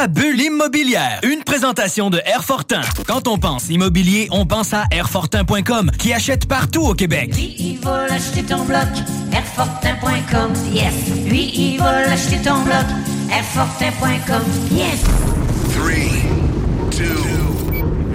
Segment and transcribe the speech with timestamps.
[0.00, 2.82] La bulle immobilière, une présentation de Airfortin.
[3.08, 7.34] Quand on pense immobilier, on pense à Airfortin.com qui achète partout au Québec.
[7.34, 8.86] Lui, il va l'acheter ton bloc,
[9.32, 10.94] Airfortin.com, yes.
[11.28, 12.86] Lui, il va l'acheter ton bloc,
[13.28, 15.37] Airfortin.com, yes.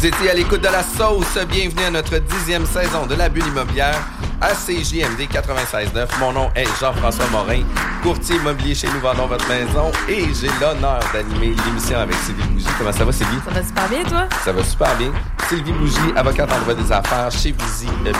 [0.00, 1.36] Vous étiez à l'écoute de la sauce.
[1.50, 4.00] Bienvenue à notre dixième saison de la bulle immobilière
[4.40, 6.06] à CJMD 96.9.
[6.18, 7.64] Mon nom est Jean-François Morin,
[8.02, 12.64] courtier immobilier chez Nous Vendons Votre Maison et j'ai l'honneur d'animer l'émission avec Sylvie Bougie.
[12.78, 13.40] Comment ça va, Sylvie?
[13.44, 14.28] Ça va super bien, toi?
[14.42, 15.12] Ça va super bien.
[15.50, 17.90] Sylvie Bougie, avocate en droit des affaires chez Vigie.
[18.06, 18.12] euh,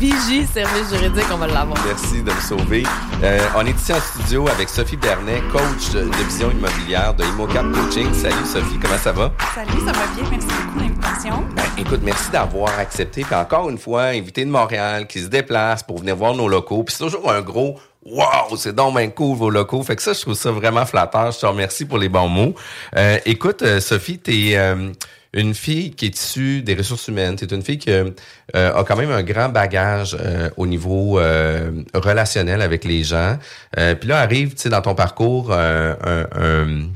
[0.00, 0.46] Vigie.
[0.46, 1.78] Service juridique, on va l'avoir.
[1.86, 2.84] Merci de me sauver.
[3.22, 7.22] Euh, on est ici en studio avec Sophie Bernet, coach de de vision immobilière de
[7.22, 8.06] ImoCap Coaching.
[8.14, 9.30] Salut Sophie, comment ça va?
[9.54, 10.24] Salut, ça va bien.
[10.30, 11.44] Merci beaucoup de l'invitation.
[11.54, 13.24] Ben, écoute, merci d'avoir accepté.
[13.24, 16.82] Puis encore une fois, invité de Montréal qui se déplace pour venir voir nos locaux.
[16.82, 19.82] Puis c'est toujours un gros Wow, c'est donc bien cool vos locaux.
[19.82, 21.32] Fait que ça, je trouve ça vraiment flatteur.
[21.32, 22.54] Je te remercie pour les bons mots.
[22.96, 24.90] Euh, écoute, euh, Sophie, t'es euh,
[25.32, 27.36] une fille qui est issue des ressources humaines.
[27.36, 28.10] T'es une fille qui euh,
[28.54, 33.38] a quand même un grand bagage euh, au niveau euh, relationnel avec les gens.
[33.78, 36.88] Euh, Puis là arrive, tu sais, dans ton parcours, euh, un- un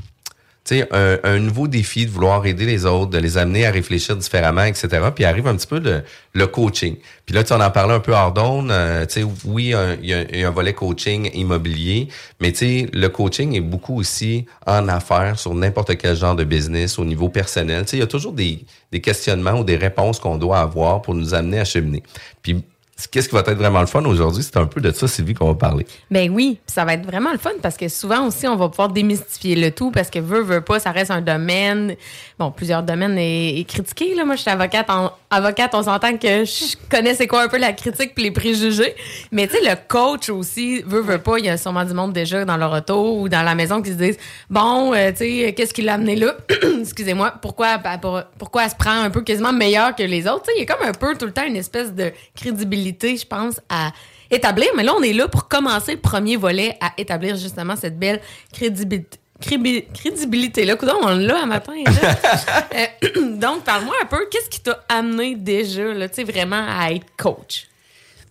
[0.71, 4.63] un, un nouveau défi de vouloir aider les autres, de les amener à réfléchir différemment,
[4.63, 4.87] etc.
[5.13, 6.01] Puis arrive un petit peu le,
[6.33, 6.95] le coaching.
[7.25, 8.71] Puis là, tu en en parlais un peu hors d'onde.
[8.71, 9.05] euh,
[9.45, 12.07] oui, il y, y a un volet coaching immobilier,
[12.39, 17.05] mais le coaching est beaucoup aussi en affaires sur n'importe quel genre de business au
[17.05, 17.85] niveau personnel.
[17.93, 21.33] Il y a toujours des, des questionnements ou des réponses qu'on doit avoir pour nous
[21.33, 22.01] amener à cheminer.
[22.41, 22.63] Puis
[23.11, 24.43] qu'est-ce qui va être vraiment le fun aujourd'hui?
[24.43, 25.85] C'est un peu de ça, Sylvie, qu'on va parler.
[26.09, 28.89] Ben oui, ça va être vraiment le fun parce que souvent aussi, on va pouvoir
[28.89, 31.95] démystifier le tout parce que veut, veut pas, ça reste un domaine.
[32.39, 34.15] Bon, plusieurs domaines est, est critiqué.
[34.15, 34.25] Là.
[34.25, 34.89] Moi, je suis avocate.
[34.89, 38.31] En, avocate, on s'entend que je connais c'est quoi un peu la critique puis les
[38.31, 38.95] préjugés.
[39.31, 42.13] Mais tu sais, le coach aussi, veut, veut pas, il y a sûrement du monde
[42.13, 44.17] déjà dans leur auto ou dans la maison qui se disent
[44.49, 46.35] Bon, euh, tu sais, qu'est-ce qui l'a amené là?
[46.81, 50.43] Excusez-moi, pourquoi, pour- pourquoi elle se prend un peu quasiment meilleure que les autres?
[50.43, 53.17] Tu sais, il y a comme un peu tout le temps une espèce de crédibilité,
[53.17, 53.91] je pense, à
[54.31, 54.67] établir.
[54.75, 58.21] Mais là, on est là pour commencer le premier volet à établir justement cette belle
[58.53, 59.19] crédibilité.
[59.47, 61.73] Crébi- Crédibilité, là, coudonc, on l'a un matin.
[61.85, 61.91] là.
[62.75, 66.91] Euh, donc, parle-moi un peu, qu'est-ce qui t'a amené déjà, là, tu sais, vraiment à
[66.91, 67.67] être coach?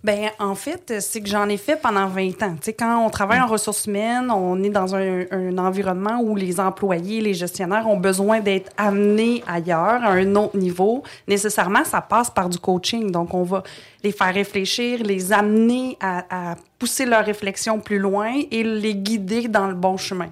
[0.02, 2.54] Ben, en fait, c'est que j'en ai fait pendant 20 ans.
[2.56, 6.36] Tu sais, quand on travaille en ressources humaines, on est dans un, un environnement où
[6.36, 11.02] les employés, les gestionnaires ont besoin d'être amenés ailleurs, à un autre niveau.
[11.26, 13.10] Nécessairement, ça passe par du coaching.
[13.10, 13.62] Donc, on va
[14.02, 19.48] les faire réfléchir, les amener à, à pousser leur réflexion plus loin et les guider
[19.48, 20.28] dans le bon chemin.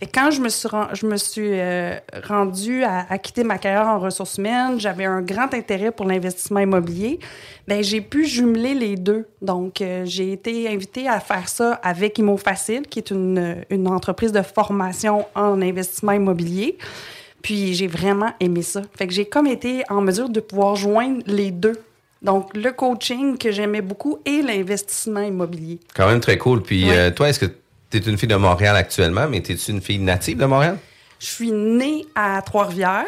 [0.00, 1.96] Que quand je me suis, je me suis euh,
[2.28, 6.60] rendue à, à quitter ma carrière en ressources humaines, j'avais un grand intérêt pour l'investissement
[6.60, 7.18] immobilier.
[7.66, 9.26] Ben j'ai pu jumeler les deux.
[9.42, 14.30] Donc, euh, j'ai été invitée à faire ça avec ImoFacile, qui est une, une entreprise
[14.30, 16.78] de formation en investissement immobilier.
[17.42, 18.82] Puis, j'ai vraiment aimé ça.
[18.96, 21.80] Fait que j'ai comme été en mesure de pouvoir joindre les deux.
[22.22, 25.78] Donc, le coaching que j'aimais beaucoup et l'investissement immobilier.
[25.94, 26.62] Quand même très cool.
[26.62, 26.96] Puis Ouais.
[26.96, 27.46] euh, toi, est-ce que
[27.90, 30.78] tu es une fille de Montréal actuellement, mais es-tu une fille native de Montréal?
[31.18, 33.04] Je suis née à Trois-Rivières,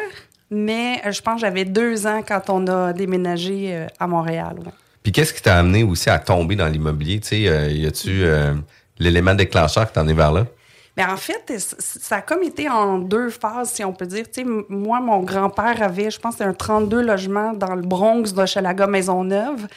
[0.49, 4.55] mais euh, je pense que j'avais deux ans quand on a déménagé euh, à Montréal.
[4.65, 4.71] ouais.
[5.03, 7.19] Puis qu'est-ce qui t'a amené aussi à tomber dans l'immobilier?
[7.19, 8.53] Tu sais, euh, y a-tu euh,
[8.99, 10.45] l'élément déclencheur qui t'en est vers là?
[10.97, 14.25] Mais en fait, ça a comme été en deux phases, si on peut dire.
[14.25, 18.87] Tu sais, moi, mon grand-père avait, je pense, un 32 logements dans le Bronx d'Hochelaga
[18.87, 19.67] Maisonneuve.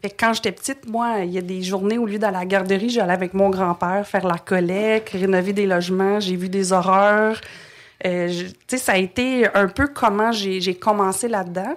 [0.00, 2.40] Fait que quand j'étais petite, moi, il y a des journées, au lieu d'aller à
[2.40, 6.20] la garderie, j'allais avec mon grand-père faire la collecte, rénover des logements.
[6.20, 7.40] J'ai vu des horreurs.
[8.06, 11.76] Euh, tu sais, ça a été un peu comment j'ai commencé là-dedans.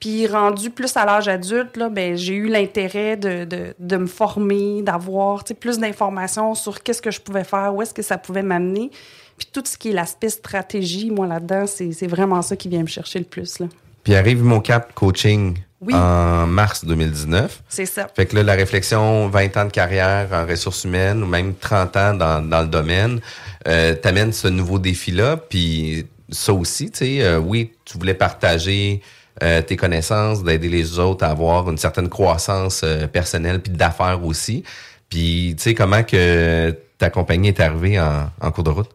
[0.00, 5.44] Puis rendu plus à l'âge adulte, là, ben, j'ai eu l'intérêt de, me former, d'avoir
[5.58, 8.90] plus d'informations sur qu'est-ce que je pouvais faire, où est-ce que ça pouvait m'amener.
[9.38, 12.88] Puis tout ce qui est l'aspect stratégie, moi, là-dedans, c'est vraiment ça qui vient me
[12.88, 13.58] chercher le plus.
[14.02, 15.94] Puis arrive mon cap coaching Oui.
[15.94, 17.62] en mars 2019.
[17.68, 18.06] C'est ça.
[18.14, 21.96] Fait que là, la réflexion, 20 ans de carrière en ressources humaines ou même 30
[21.96, 23.20] ans dans, dans le domaine,
[23.66, 25.36] euh, t'amène ce nouveau défi-là.
[25.36, 29.02] Puis ça aussi, tu sais, euh, oui, tu voulais partager
[29.42, 34.24] euh, tes connaissances, d'aider les autres à avoir une certaine croissance euh, personnelle puis d'affaires
[34.24, 34.62] aussi.
[35.08, 38.90] Puis, tu sais, comment que ta compagnie est arrivée en, en cours de route?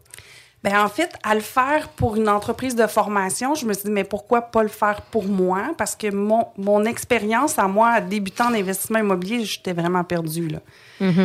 [0.64, 3.90] Ben en fait, à le faire pour une entreprise de formation, je me suis dit,
[3.92, 5.72] mais pourquoi pas le faire pour moi?
[5.78, 10.48] Parce que mon, mon expérience à moi, débutant en investissement immobilier, j'étais vraiment perdue.
[10.48, 10.58] Là.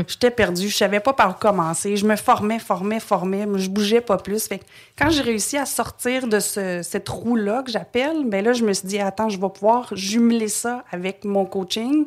[0.07, 1.97] J'étais perdue, je savais pas par où commencer.
[1.97, 4.47] Je me formais, formais, formais, mais je bougeais pas plus.
[4.47, 4.65] Fait que
[4.95, 8.71] quand j'ai réussi à sortir de ce, cette roue-là que j'appelle, ben là, je me
[8.71, 12.05] suis dit, attends, je vais pouvoir jumeler ça avec mon coaching.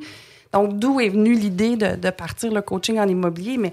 [0.52, 3.73] Donc, d'où est venue l'idée de, de partir le coaching en immobilier, mais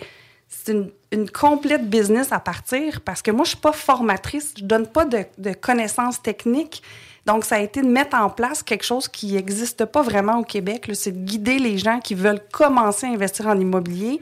[0.50, 4.64] c'est une, une complète business à partir parce que moi, je suis pas formatrice, je
[4.64, 6.82] donne pas de, de connaissances techniques.
[7.26, 10.44] Donc, ça a été de mettre en place quelque chose qui n'existe pas vraiment au
[10.44, 10.90] Québec.
[10.94, 14.20] C'est de guider les gens qui veulent commencer à investir en immobilier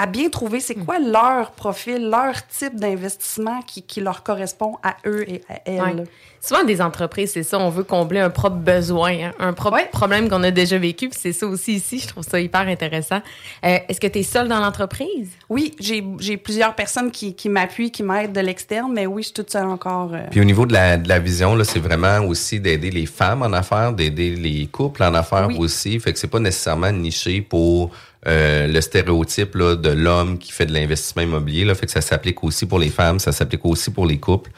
[0.00, 4.94] à bien trouver c'est quoi leur profil, leur type d'investissement qui, qui leur correspond à
[5.06, 5.80] eux et à elles.
[5.80, 6.04] Ouais.
[6.40, 10.28] Souvent, des entreprises, c'est ça, on veut combler un propre besoin, hein, un propre problème
[10.28, 11.98] qu'on a déjà vécu, puis c'est ça aussi ici.
[11.98, 13.20] Je trouve ça hyper intéressant.
[13.64, 15.30] Euh, Est-ce que tu es seule dans l'entreprise?
[15.48, 19.26] Oui, j'ai j'ai plusieurs personnes qui, qui m'appuient, qui m'aident de l'externe, mais oui, je
[19.26, 20.14] suis toute seule encore.
[20.14, 23.06] euh, Puis au niveau de la, de la vision, là, c'est vraiment aussi d'aider les
[23.06, 25.56] femmes en affaires, d'aider les couples en affaires Oui.
[25.58, 25.98] aussi.
[25.98, 27.90] Fait que c'est pas nécessairement niché pour
[28.26, 31.64] euh, le stéréotype là, de l'homme qui fait de l'investissement immobilier.
[31.64, 31.74] Là.
[31.74, 34.50] Fait que ça s'applique aussi pour les femmes, ça s'applique aussi pour les couples.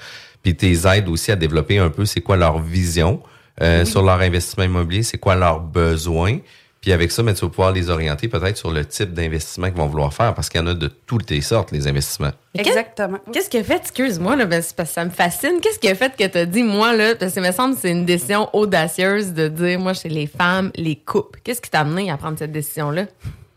[0.42, 3.22] Puis tes aides aussi à développer un peu c'est quoi leur vision
[3.60, 6.38] euh, sur leur investissement immobilier, c'est quoi leurs besoins?
[6.80, 9.76] Puis avec ça, mais tu vas pouvoir les orienter peut-être sur le type d'investissement qu'ils
[9.76, 12.30] vont vouloir faire parce qu'il y en a de toutes les sortes, les investissements.
[12.54, 13.18] Exactement.
[13.30, 15.94] Qu'est-ce qui a fait, excuse-moi, là, ben, parce que ça me fascine, qu'est-ce qui a
[15.94, 18.06] fait que tu as dit, moi, là, parce que il me semble que c'est une
[18.06, 21.40] décision audacieuse de dire, moi, chez les femmes, les couples.
[21.44, 23.04] Qu'est-ce qui t'a amené à prendre cette décision-là?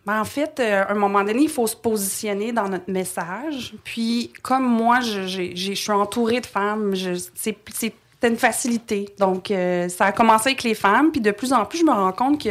[0.06, 3.74] Ben, en fait, euh, à un moment donné, il faut se positionner dans notre message.
[3.86, 6.94] Puis, comme moi, je, suis entourée de femmes,
[7.36, 7.58] c'est,
[8.24, 9.10] une facilité.
[9.18, 11.12] Donc, euh, ça a commencé avec les femmes.
[11.12, 12.50] Puis, de plus en plus, je me rends compte que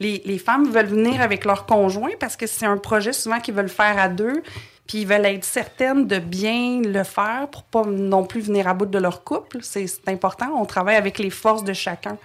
[0.00, 3.54] les, les femmes veulent venir avec leur conjoint parce que c'est un projet souvent qu'ils
[3.54, 4.42] veulent faire à deux.
[4.86, 8.74] Puis, ils veulent être certaines de bien le faire pour pas non plus venir à
[8.74, 9.58] bout de leur couple.
[9.62, 10.52] C'est important.
[10.58, 12.18] On travaille avec les forces de chacun.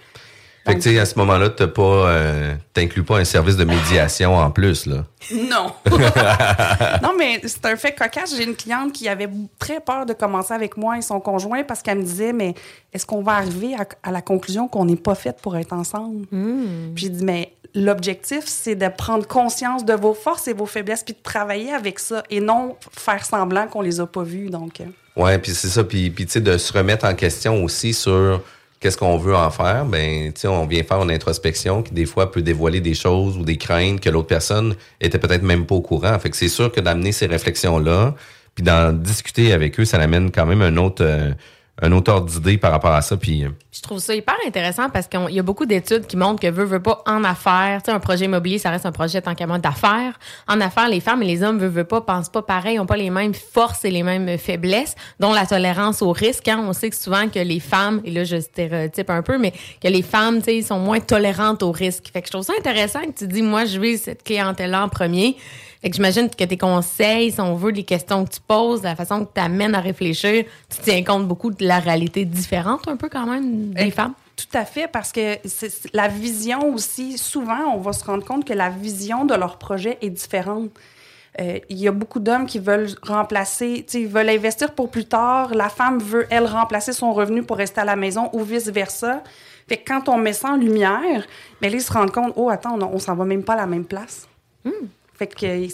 [0.68, 3.64] Fait que tu sais, à ce moment-là, t'as pas, euh, t'inclus pas un service de
[3.64, 5.04] médiation en plus, là.
[5.32, 5.72] Non.
[7.02, 8.36] non, mais c'est un fait cocasse.
[8.36, 9.28] J'ai une cliente qui avait
[9.58, 12.54] très peur de commencer avec moi et son conjoint parce qu'elle me disait, mais
[12.92, 16.26] est-ce qu'on va arriver à, à la conclusion qu'on n'est pas fait pour être ensemble?
[16.94, 21.02] Puis j'ai dit, mais l'objectif, c'est de prendre conscience de vos forces et vos faiblesses
[21.02, 24.50] puis de travailler avec ça et non faire semblant qu'on les a pas vues.
[24.50, 24.84] Donc, euh,
[25.18, 28.40] Ouais, puis c'est ça, puis, puis tu sais, de se remettre en question aussi sur
[28.80, 29.84] qu'est-ce qu'on veut en faire?
[29.84, 33.36] Ben, tu sais, on vient faire une introspection qui des fois peut dévoiler des choses
[33.36, 36.18] ou des craintes que l'autre personne était peut-être même pas au courant.
[36.18, 38.14] Fait que c'est sûr que d'amener ces réflexions-là,
[38.54, 41.32] puis d'en discuter avec eux, ça amène quand même un autre, euh,
[41.80, 43.16] un autre ordre d'idée par rapport à ça.
[43.16, 46.40] Puis euh, Je trouve ça hyper intéressant parce qu'il y a beaucoup d'études qui montrent
[46.40, 47.82] que veut, veut pas en affaires.
[47.82, 50.18] Tu sais, un projet immobilier, ça reste un projet tant qu'à moi d'affaires.
[50.48, 52.96] En affaires, les femmes et les hommes veut, veut pas, pensent pas pareil, ont pas
[52.96, 56.48] les mêmes forces et les mêmes faiblesses, dont la tolérance au risque.
[56.48, 56.64] Hein.
[56.66, 59.88] On sait que souvent que les femmes, et là je stéréotype un peu, mais que
[59.88, 62.10] les femmes, tu sais, sont moins tolérantes au risque.
[62.12, 64.88] Fait que je trouve ça intéressant que tu dis, moi, je vais cette clientèle-là en
[64.88, 65.36] premier.
[65.80, 68.96] Fait que j'imagine que tes conseils, si on veut, les questions que tu poses, la
[68.96, 72.96] façon que tu amènes à réfléchir, tu tiens compte beaucoup de la réalité différente un
[72.96, 74.14] peu quand même des femmes?
[74.36, 78.44] Tout à fait, parce que c'est- la vision aussi, souvent, on va se rendre compte
[78.44, 80.70] que la vision de leur projet est différente.
[81.40, 84.90] Euh, Il y a beaucoup d'hommes qui veulent remplacer, tu sais, ils veulent investir pour
[84.90, 85.54] plus tard.
[85.54, 89.22] La femme veut, elle, remplacer son revenu pour rester à la maison ou vice-versa.
[89.68, 91.24] Fait que quand on met ça en lumière,
[91.60, 93.56] ben là, ils se rendent compte, oh, attends, on, on s'en va même pas à
[93.58, 94.26] la même place.
[95.18, 95.68] Fait que fait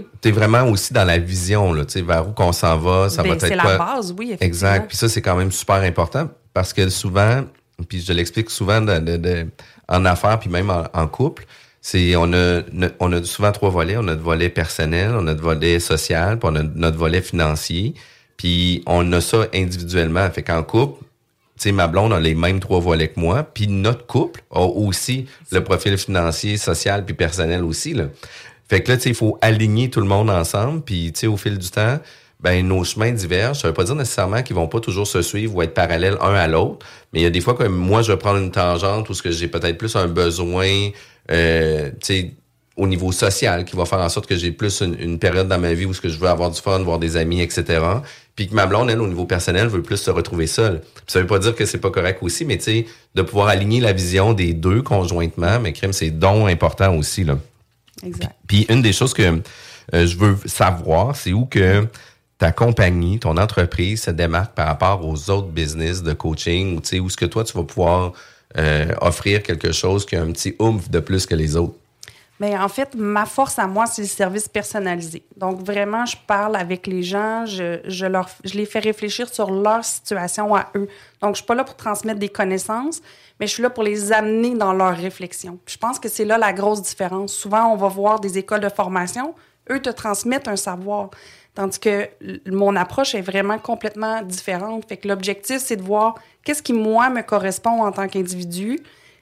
[0.20, 3.22] t'es vraiment aussi dans la vision, là, tu sais, vers où qu'on s'en va, ça
[3.22, 4.46] Ben, va être c'est la base, oui, effectivement.
[4.46, 4.88] Exact.
[4.88, 7.44] Puis ça, c'est quand même super important parce que souvent,
[7.88, 9.46] puis je l'explique souvent de, de- de-
[9.88, 11.46] en affaires, puis même en, en couple,
[11.80, 12.60] c'est on a
[12.98, 13.96] on a souvent trois volets.
[13.96, 17.22] On a notre volet personnel, on a notre volet social, puis on a notre volet
[17.22, 17.94] financier.
[18.36, 20.28] Puis on a ça individuellement.
[20.30, 21.04] Fait qu'en couple,
[21.58, 24.60] tu sais, ma blonde a les mêmes trois volets que moi, puis notre couple a
[24.62, 28.04] aussi le profil financier, social, puis personnel aussi, là.
[28.70, 31.26] Fait que là, tu sais, il faut aligner tout le monde ensemble, puis tu sais,
[31.26, 31.98] au fil du temps,
[32.38, 33.60] ben nos chemins divergent.
[33.60, 36.34] Ça veut pas dire nécessairement qu'ils vont pas toujours se suivre ou être parallèles un
[36.34, 39.10] à l'autre, mais il y a des fois que moi, je vais prendre une tangente
[39.10, 40.68] où ce que j'ai peut-être plus un besoin,
[41.32, 42.34] euh, tu sais,
[42.76, 45.58] au niveau social qui va faire en sorte que j'ai plus une, une période dans
[45.58, 47.80] ma vie où ce que je veux avoir du fun, voir des amis, etc.
[48.36, 50.80] Puis que ma blonde, elle, au niveau personnel, veut plus se retrouver seule.
[50.80, 52.86] Puis ça veut pas dire que c'est pas correct aussi, mais tu sais,
[53.16, 57.36] de pouvoir aligner la vision des deux conjointement, mais crime, c'est donc important aussi, là.
[58.04, 58.34] Exact.
[58.46, 59.42] Puis une des choses que
[59.94, 61.86] euh, je veux savoir, c'est où que
[62.38, 66.88] ta compagnie, ton entreprise se démarque par rapport aux autres business de coaching, ou tu
[66.88, 68.12] sais, où est-ce que toi, tu vas pouvoir
[68.56, 71.74] euh, offrir quelque chose qui a un petit oomph de plus que les autres?
[72.40, 75.22] Mais en fait, ma force à moi, c'est le service personnalisé.
[75.36, 79.50] Donc, vraiment, je parle avec les gens, je, je, leur, je les fais réfléchir sur
[79.50, 80.88] leur situation à eux.
[81.20, 83.02] Donc, je suis pas là pour transmettre des connaissances,
[83.38, 85.58] mais je suis là pour les amener dans leur réflexion.
[85.66, 87.34] Je pense que c'est là la grosse différence.
[87.34, 89.34] Souvent, on va voir des écoles de formation,
[89.70, 91.10] eux te transmettent un savoir.
[91.54, 92.08] Tandis que
[92.46, 94.86] mon approche est vraiment complètement différente.
[94.88, 98.78] Fait que l'objectif, c'est de voir qu'est-ce qui, moi, me correspond en tant qu'individu.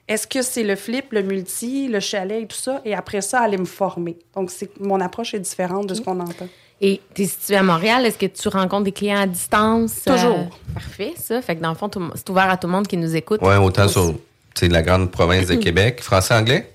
[0.09, 2.81] Est-ce que c'est le flip, le multi, le chalet et tout ça?
[2.83, 4.17] Et après ça, aller me former.
[4.35, 6.47] Donc, c'est, mon approche est différente de ce qu'on entend.
[6.81, 10.01] Et tu es situé à Montréal, est-ce que tu rencontres des clients à distance?
[10.03, 10.49] Toujours.
[10.73, 11.41] parfait, ça.
[11.43, 13.39] Fait que dans le fond, c'est ouvert à tout le monde qui nous écoute.
[13.43, 14.19] Ouais, autant sur tu
[14.55, 16.01] sais, la grande province de Québec.
[16.01, 16.73] Français-anglais?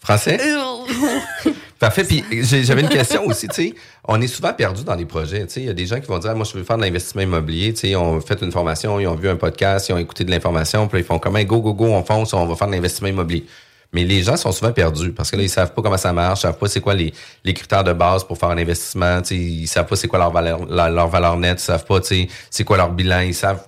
[0.00, 0.38] Français?
[1.82, 2.04] Parfait.
[2.04, 3.74] Puis j'avais une question aussi, tu sais.
[4.06, 5.44] On est souvent perdu dans les projets.
[5.48, 6.76] Tu sais, il y a des gens qui vont dire, Ah, moi, je veux faire
[6.76, 7.72] de l'investissement immobilier.
[7.72, 10.22] Tu sais, ils ont fait une formation, ils ont vu un podcast, ils ont écouté
[10.22, 12.74] de l'information, puis ils font comment, go, go, go, on fonce, on va faire de
[12.74, 13.46] l'investissement immobilier.
[13.92, 16.38] Mais les gens sont souvent perdus parce que là, ils savent pas comment ça marche,
[16.38, 17.12] ils savent pas c'est quoi les,
[17.42, 20.20] les critères de base pour faire un investissement, tu sais, ils savent pas c'est quoi
[20.20, 23.22] leur valeur, leur, leur valeur nette, ils savent pas, tu sais, c'est quoi leur bilan,
[23.22, 23.66] ils savent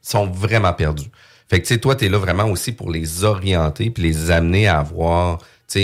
[0.00, 1.10] sont vraiment perdus.
[1.50, 4.30] Fait que, tu sais, toi, tu es là vraiment aussi pour les orienter puis les
[4.30, 5.38] amener à avoir,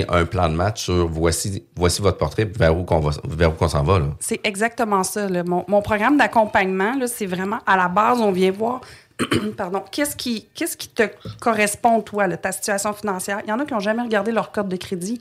[0.08, 3.54] un plan de match sur voici, voici votre portrait vers où qu'on va, vers où
[3.54, 4.06] qu'on s'en va, là.
[4.20, 5.28] C'est exactement ça.
[5.28, 5.42] là.
[5.44, 8.80] Mon, mon programme d'accompagnement, là, c'est vraiment à la base, on vient voir,
[9.56, 11.02] pardon, qu'est-ce qui, qu'est-ce qui te
[11.40, 13.40] correspond, toi, là, ta situation financière?
[13.44, 15.20] Il y en a qui n'ont jamais regardé leur code de crédit.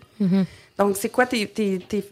[0.78, 2.04] Donc, c'est quoi tes, tes- tes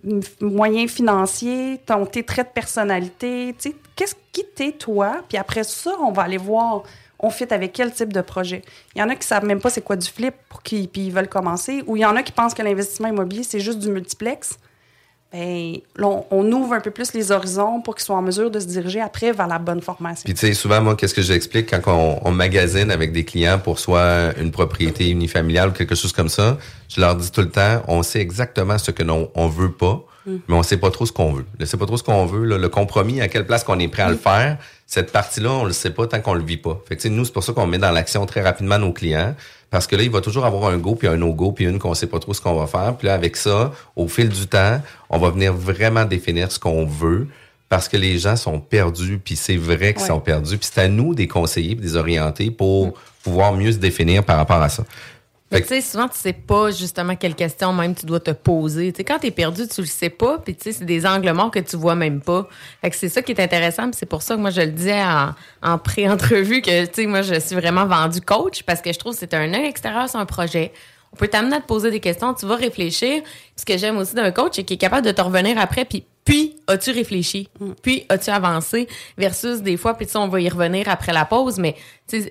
[0.42, 5.18] moyens financiers, ton, tes traits de personnalité, tu sais, qu'est-ce qui t'es, toi?
[5.30, 6.82] Puis après ça, on va aller voir,
[7.20, 8.62] on fit avec quel type de projet.
[8.96, 11.08] Il y en a qui savent même pas c'est quoi du flip pour qui, puis
[11.08, 13.80] ils veulent commencer, ou il y en a qui pensent que l'investissement immobilier, c'est juste
[13.80, 14.58] du multiplex.
[15.98, 18.68] Là, on, ouvre un peu plus les horizons pour qu'ils soient en mesure de se
[18.68, 20.24] diriger après vers la bonne formation.
[20.24, 23.80] Puis, tu sais, souvent, moi, qu'est-ce que j'explique quand on, magasine avec des clients pour
[23.80, 26.58] soit une propriété unifamiliale ou quelque chose comme ça,
[26.88, 30.06] je leur dis tout le temps, on sait exactement ce que non, on veut pas,
[30.26, 31.46] mais on sait pas trop ce qu'on veut.
[31.60, 33.88] On sait pas trop ce qu'on veut, là, le compromis, à quelle place qu'on est
[33.88, 36.80] prêt à le faire, cette partie-là, on le sait pas tant qu'on le vit pas.
[36.88, 39.36] Fait que, nous, c'est pour ça qu'on met dans l'action très rapidement nos clients,
[39.72, 41.94] parce que là, il va toujours avoir un go puis un no-go puis une qu'on
[41.94, 42.96] sait pas trop ce qu'on va faire.
[42.98, 46.86] Puis là, avec ça, au fil du temps, on va venir vraiment définir ce qu'on
[46.86, 47.28] veut
[47.68, 50.08] parce que les gens sont perdus, puis c'est vrai qu'ils Ouais.
[50.10, 50.58] sont perdus.
[50.58, 54.62] Puis c'est à nous des conseillers, des orientés pour pouvoir mieux se définir par rapport
[54.62, 54.84] à ça.
[55.52, 58.92] Tu sais, souvent, tu sais pas justement quelle question même tu dois te poser.
[58.92, 61.32] Tu sais, quand t'es perdu, tu le sais pas, puis tu sais, c'est des angles
[61.34, 62.50] morts que tu vois même pas.
[62.82, 65.02] Fait que c'est ça qui est intéressant, c'est pour ça que moi, je le disais
[65.02, 68.98] en, en pré-entrevue que, tu sais, moi, je suis vraiment vendu coach parce que je
[68.98, 70.74] trouve que c'est un œil extérieur sur un projet.
[71.14, 73.22] On peut t'amener à te poser des questions, tu vas réfléchir.
[73.56, 76.06] Ce que j'aime aussi d'un coach, c'est qu'il est capable de te revenir après, puis
[76.26, 77.48] puis as-tu réfléchi?
[77.82, 78.88] Puis as-tu avancé?
[79.18, 81.76] Versus des fois, puis on va y revenir après la pause, mais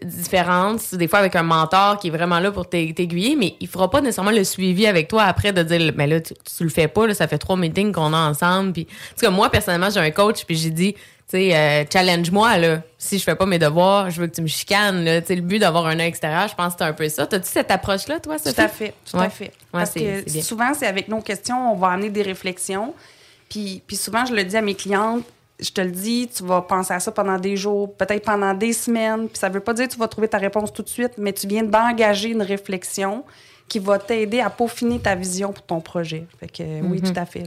[0.02, 3.68] différence, des fois avec un mentor qui est vraiment là pour t'ai- t'aiguiller, mais il
[3.68, 6.70] fera pas nécessairement le suivi avec toi après de dire, mais là, tu, tu le
[6.70, 8.72] fais pas, là, ça fait trois meetings qu'on a ensemble.
[8.72, 8.86] Puis,
[9.26, 12.82] en moi, personnellement, j'ai un coach, puis j'ai dit, tu sais, euh, challenge-moi, là.
[12.98, 15.20] Si je fais pas mes devoirs, je veux que tu me chicanes, là.
[15.20, 17.26] Tu sais, le but d'avoir un œil extérieur, je pense que c'est un peu ça.
[17.26, 19.26] T'as-tu cette approche-là, toi, Tout à fait, tout Ouais.
[19.26, 19.44] à fait.
[19.44, 22.94] Ouais, Parce que souvent, c'est avec nos questions, on va amener des réflexions.
[23.87, 25.25] Puis, souvent, je le dis à mes clientes,
[25.61, 28.73] je te le dis, tu vas penser à ça pendant des jours, peut-être pendant des
[28.73, 29.28] semaines.
[29.28, 31.32] Puis ça veut pas dire que tu vas trouver ta réponse tout de suite, mais
[31.32, 33.25] tu viens d'engager une réflexion
[33.68, 36.26] qui va t'aider à peaufiner ta vision pour ton projet.
[36.38, 37.12] Fait que oui, Mm-hmm.
[37.12, 37.47] tout à fait.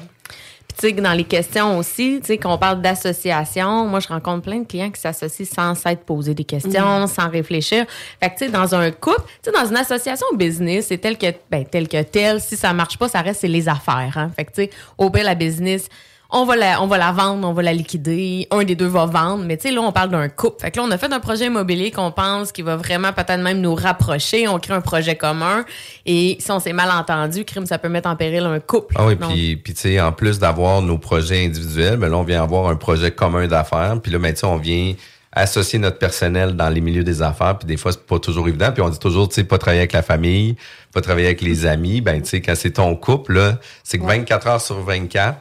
[0.68, 4.44] Puis, tu sais, dans les questions aussi, tu sais, qu'on parle d'association, moi, je rencontre
[4.44, 7.86] plein de clients qui s'associent sans s'être posé des questions, sans réfléchir.
[8.22, 11.18] Fait que, tu sais, dans un couple, tu sais, dans une association business, c'est tel
[11.18, 12.42] que, ben, tel que tel.
[12.42, 14.32] Si ça marche pas, ça reste, c'est les affaires, hein.
[14.36, 15.88] Fait que, tu sais, au la business,
[16.30, 18.48] on va la, on va la vendre, on va la liquider.
[18.52, 19.44] Un des deux va vendre.
[19.46, 20.62] Mais tu sais, là, on parle d'un couple.
[20.62, 23.40] Fait que là, on a fait un projet immobilier qu'on pense qui va vraiment peut-être
[23.40, 24.48] même nous rapprocher.
[24.48, 25.64] On crée un projet commun.
[26.06, 28.96] Et si on s'est mal entendu, crime, ça peut mettre en péril un couple.
[28.98, 32.18] Ah oui, Donc, puis, puis tu sais, en plus d'avoir nos projets individuels, ben là,
[32.18, 33.98] on vient avoir un projet commun d'affaires.
[34.02, 34.94] Puis là, ben, tu sais, on vient
[35.32, 37.58] associer notre personnel dans les milieux des affaires.
[37.58, 38.72] Puis des fois, c'est pas toujours évident.
[38.74, 40.56] Puis on dit toujours, tu sais, pas travailler avec la famille,
[40.94, 42.02] pas travailler avec les amis.
[42.02, 45.38] Ben, tu sais, quand c'est ton couple, là, c'est que 24 heures sur 24,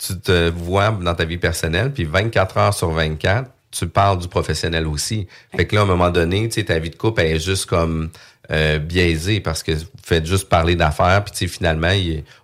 [0.00, 1.92] tu te vois dans ta vie personnelle.
[1.92, 5.26] Puis 24 heures sur 24, tu parles du professionnel aussi.
[5.54, 7.40] Fait que là, à un moment donné, tu sais, ta vie de couple, elle est
[7.40, 8.10] juste comme
[8.50, 11.92] euh, biaisé parce que vous faites juste parler d'affaires, puis finalement,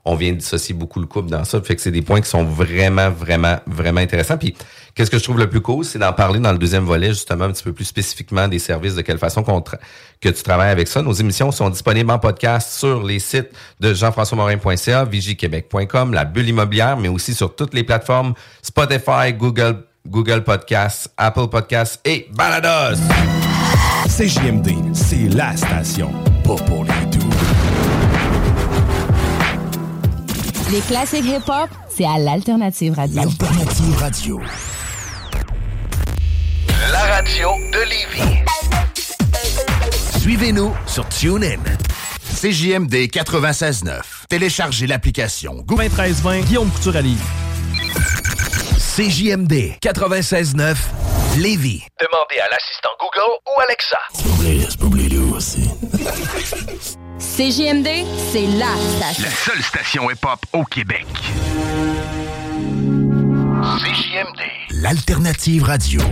[0.04, 1.60] on vient dissocier beaucoup le couple dans ça.
[1.60, 4.38] Fait que c'est des points qui sont vraiment, vraiment, vraiment intéressants.
[4.96, 7.44] Qu'est-ce que je trouve le plus cool, c'est d'en parler dans le deuxième volet, justement,
[7.44, 9.78] un petit peu plus spécifiquement des services, de quelle façon qu'on tra-
[10.20, 11.02] que tu travailles avec ça.
[11.02, 16.96] Nos émissions sont disponibles en podcast sur les sites de jean-françois-morin.ca, vigiquebec.com, la bulle immobilière,
[16.96, 22.98] mais aussi sur toutes les plateformes Spotify, Google, Google Podcasts, Apple Podcasts et Balados.
[24.08, 26.10] CJMD, c'est la station,
[26.42, 27.28] pas pour les doux.
[30.72, 33.22] Les classiques hip-hop, c'est à l'Alternative Radio.
[33.22, 34.40] Alternative Radio.
[36.92, 38.44] La radio de Lévis.
[40.20, 41.60] Suivez-nous sur TuneIn.
[42.40, 44.00] CJMD 96.9.
[44.28, 47.18] Téléchargez l'application Google 1320 Guillaume Couture à Lévis.
[48.96, 50.76] CJMD 96.9
[51.38, 51.82] Lévis.
[52.00, 53.98] Demandez à l'assistant Google ou Alexa.
[57.18, 57.88] CJMD,
[58.32, 59.30] c'est la station.
[59.44, 61.06] seule station hip-hop au Québec.
[63.78, 64.55] CJMD.
[64.82, 66.02] L'Alternative Radio.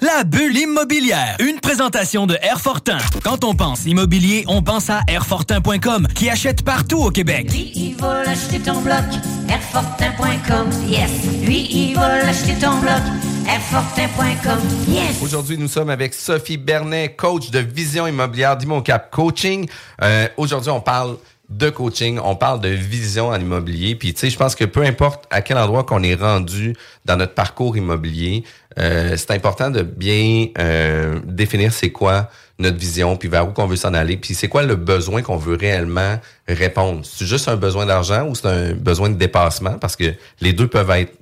[0.00, 2.96] La bulle immobilière, une présentation de Airfortin.
[3.22, 7.50] Quand on pense immobilier, on pense à Airfortin.com qui achète partout au Québec.
[7.52, 9.04] Lui, il va l'acheter ton bloc,
[9.50, 11.10] Airfortin.com, yes.
[11.44, 13.02] Lui, il va l'acheter ton bloc,
[13.46, 15.20] Airfortin.com, yes.
[15.22, 19.68] Aujourd'hui, nous sommes avec Sophie Bernet, coach de vision immobilière d'Immocap Coaching.
[20.02, 21.16] Euh, Aujourd'hui, on parle
[21.56, 23.94] de coaching, on parle de vision en immobilier.
[23.94, 27.16] Puis, tu sais, je pense que peu importe à quel endroit qu'on est rendu dans
[27.16, 28.44] notre parcours immobilier,
[28.78, 33.66] euh, c'est important de bien euh, définir c'est quoi notre vision, puis vers où qu'on
[33.66, 37.00] veut s'en aller, puis c'est quoi le besoin qu'on veut réellement répondre.
[37.04, 39.76] C'est juste un besoin d'argent ou c'est un besoin de dépassement?
[39.78, 41.12] Parce que les deux peuvent être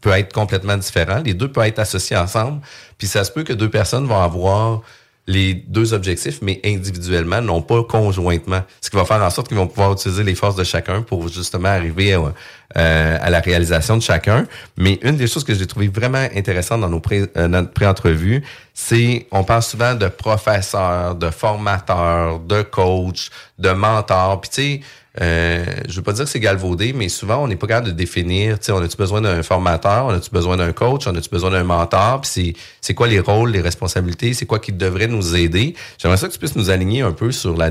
[0.00, 1.22] peut être complètement différents.
[1.24, 2.60] Les deux peuvent être associés ensemble.
[2.98, 4.82] Puis ça se peut que deux personnes vont avoir
[5.26, 8.62] les deux objectifs, mais individuellement, non pas conjointement.
[8.80, 11.28] Ce qui va faire en sorte qu'ils vont pouvoir utiliser les forces de chacun pour
[11.28, 12.32] justement arriver à,
[12.76, 14.46] euh, la réalisation de chacun.
[14.76, 18.42] Mais une des choses que j'ai trouvé vraiment intéressante dans nos pré, euh, notre pré-entrevue,
[18.74, 24.40] c'est on parle souvent de professeurs, de formateurs, de coachs, de mentors.
[24.40, 24.80] Puis tu sais,
[25.20, 27.92] euh, je veux pas dire que c'est galvaudé, mais souvent, on n'est pas capable de
[27.92, 31.28] définir, tu sais, on a-tu besoin d'un formateur, on a-tu besoin d'un coach, on a-tu
[31.28, 35.36] besoin d'un mentor, puis c'est, quoi les rôles, les responsabilités, c'est quoi qui devrait nous
[35.36, 35.74] aider?
[35.98, 37.70] J'aimerais ça que tu puisses nous aligner un peu sur la,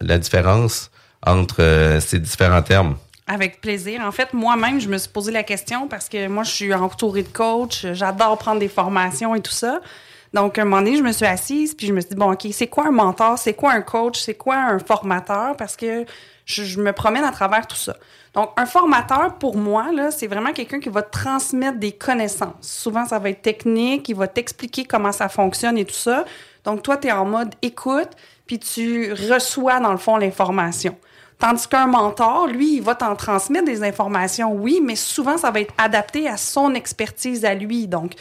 [0.00, 0.90] la différence
[1.26, 2.96] entre euh, ces différents termes.
[3.26, 4.00] Avec plaisir.
[4.00, 7.22] En fait, moi-même, je me suis posé la question parce que moi, je suis entourée
[7.22, 9.80] de coachs, j'adore prendre des formations et tout ça.
[10.32, 12.46] Donc, un moment donné, je me suis assise, puis je me suis dit, bon, OK,
[12.52, 13.38] c'est quoi un mentor?
[13.38, 14.20] C'est quoi un coach?
[14.20, 15.56] C'est quoi un formateur?
[15.56, 16.04] Parce que
[16.48, 17.96] je, me promène à travers tout ça.
[18.34, 22.54] Donc, un formateur, pour moi, c'est vraiment quelqu'un qui va transmettre des connaissances.
[22.62, 26.24] Souvent, ça va être technique, il va t'expliquer comment ça fonctionne et tout ça.
[26.64, 28.10] Donc, toi, tu es en mode écoute,
[28.46, 30.96] puis tu reçois, dans le fond, l'information.
[31.38, 35.60] Tandis qu'un mentor, lui, il va t'en transmettre des informations, oui, mais souvent, ça va
[35.60, 37.86] être adapté à son expertise à lui.
[37.86, 38.14] Donc,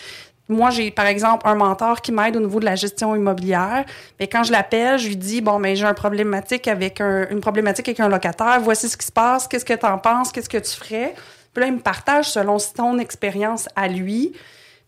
[0.49, 3.83] moi, j'ai, par exemple, un mentor qui m'aide au niveau de la gestion immobilière.
[4.19, 7.41] Mais quand je l'appelle, je lui dis, bon, mais j'ai un problématique avec un- une
[7.41, 8.59] problématique avec un locataire.
[8.61, 9.47] Voici ce qui se passe.
[9.47, 10.31] Qu'est-ce que tu en penses?
[10.31, 11.13] Qu'est-ce que tu ferais?
[11.53, 14.33] Puis là, il me partage selon son expérience à lui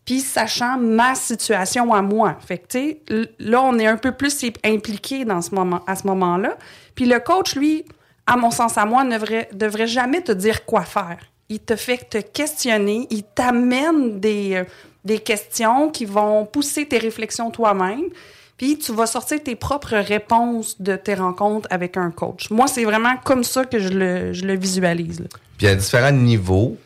[0.06, 2.36] puis sachant ma situation à moi.
[2.44, 5.94] Fait que, tu sais, là, on est un peu plus impliqué dans ce moment, à
[5.94, 6.56] ce moment-là.
[6.94, 7.84] Puis le coach, lui,
[8.26, 11.18] à mon sens à moi, ne devrait, devrait jamais te dire quoi faire.
[11.48, 14.64] Il te fait te questionner, il t'amène des, euh,
[15.04, 18.04] des questions qui vont pousser tes réflexions toi-même.
[18.56, 22.50] Puis tu vas sortir tes propres réponses de tes rencontres avec un coach.
[22.50, 25.20] Moi, c'est vraiment comme ça que je le, je le visualise.
[25.20, 25.26] là.
[25.56, 26.76] Puis à différents niveaux,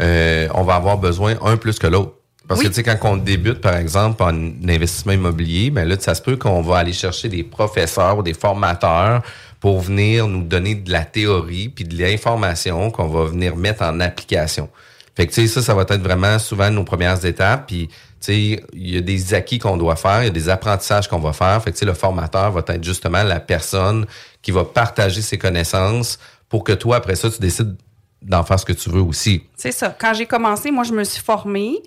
[0.00, 2.12] euh, on va avoir besoin un plus que l'autre.
[2.46, 2.66] Parce Oui.
[2.66, 4.32] que tu sais, quand on débute, par exemple, en
[4.66, 8.32] investissement immobilier, ben là, ça se peut qu'on va aller chercher des professeurs ou des
[8.32, 9.20] formateurs
[9.60, 14.00] pour venir nous donner de la théorie puis de l'information qu'on va venir mettre en
[14.00, 14.70] application.
[15.18, 17.66] Fait que tu sais, ça, ça va être vraiment souvent nos premières étapes.
[17.66, 20.48] Puis, tu sais, il y a des acquis qu'on doit faire, il y a des
[20.48, 21.60] apprentissages qu'on va faire.
[21.60, 24.06] Fait que le formateur va être justement la personne
[24.42, 27.74] qui va partager ses connaissances pour que toi, après ça, tu décides
[28.22, 29.42] d'en faire ce que tu veux aussi.
[29.56, 29.92] C'est ça.
[29.98, 31.82] Quand j'ai commencé, moi, je me suis formée.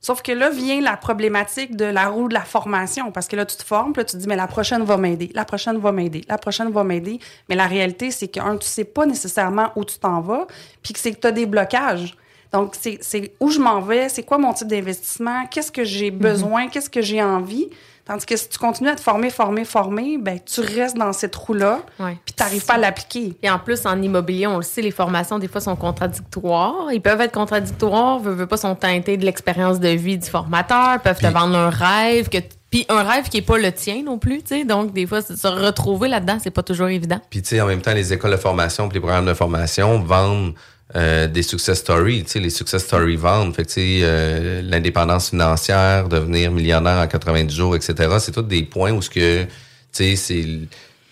[0.00, 3.12] Sauf que là vient la problématique de la roue de la formation.
[3.12, 4.96] Parce que là, tu te formes, puis là, tu te dis, mais la prochaine va
[4.96, 7.20] m'aider, la prochaine va m'aider, la prochaine va m'aider.
[7.48, 10.48] Mais la réalité, c'est que, un, tu sais pas nécessairement où tu t'en vas,
[10.82, 12.16] puis que c'est que tu as des blocages.
[12.52, 16.10] Donc, c'est c'est où je m'en vais, c'est quoi mon type d'investissement, qu'est-ce que j'ai
[16.10, 17.68] besoin, qu'est-ce que j'ai envie.
[18.04, 21.36] Tandis que si tu continues à te former, former, former, ben tu restes dans cette
[21.36, 22.16] roue-là, Ouais.
[22.24, 23.36] puis tu n'arrives pas à l'appliquer.
[23.44, 26.92] Et en plus, en immobilier, on le sait, les formations, des fois, sont contradictoires.
[26.92, 30.98] Ils peuvent être contradictoires, veut, veut pas, sont teintés de l'expérience de vie du formateur,
[31.00, 32.38] peuvent te vendre un rêve que
[32.70, 34.64] Puis un rêve qui est pas le tien non plus, tu sais.
[34.64, 37.20] Donc, des fois, se retrouver là-dedans, c'est pas toujours évident.
[37.30, 40.00] Puis, tu sais, en même temps, les écoles de formation puis les programmes de formation
[40.00, 40.54] vendent
[40.96, 42.24] euh, des success stories.
[42.24, 43.54] Tu sais, les success stories vendent.
[43.54, 48.16] Fait que, tu sais, euh, l'indépendance financière, devenir millionnaire en 90 jours, etc.
[48.20, 49.48] C'est tous des points où ce que, tu
[49.92, 50.44] sais, c'est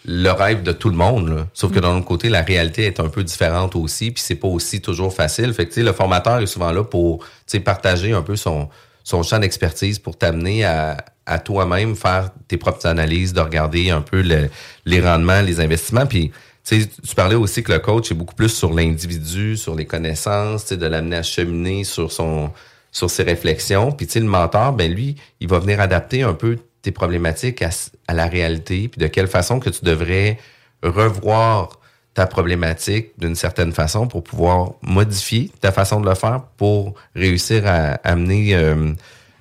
[0.07, 1.29] le rêve de tout le monde.
[1.29, 1.47] Là.
[1.55, 4.49] Sauf que d'un autre côté, la réalité est un peu différente aussi, puis c'est pas
[4.49, 5.53] aussi toujours facile.
[5.55, 8.37] Fait que, tu sais, le formateur est souvent là pour, tu sais, partager un peu
[8.37, 8.69] son,
[9.05, 14.01] son champ d'expertise pour t'amener à, à toi-même faire tes propres analyses, de regarder un
[14.01, 14.49] peu le-
[14.87, 16.07] les rendements, les investissements.
[16.07, 16.33] Puis,
[16.65, 19.87] tu sais, tu parlais aussi que le coach est beaucoup plus sur l'individu, sur les
[19.87, 22.51] connaissances, tu sais, de l'amener à cheminer sur son
[22.93, 23.93] sur ses réflexions.
[23.93, 27.63] Puis, tu sais, le mentor, ben lui, il va venir adapter un peu tes problématiques
[27.63, 27.71] à,
[28.09, 30.39] à la réalité, puis de quelle façon que tu devrais
[30.83, 31.79] revoir
[32.15, 37.67] ta problématique d'une certaine façon pour pouvoir modifier ta façon de le faire pour réussir
[37.67, 38.93] à amener euh,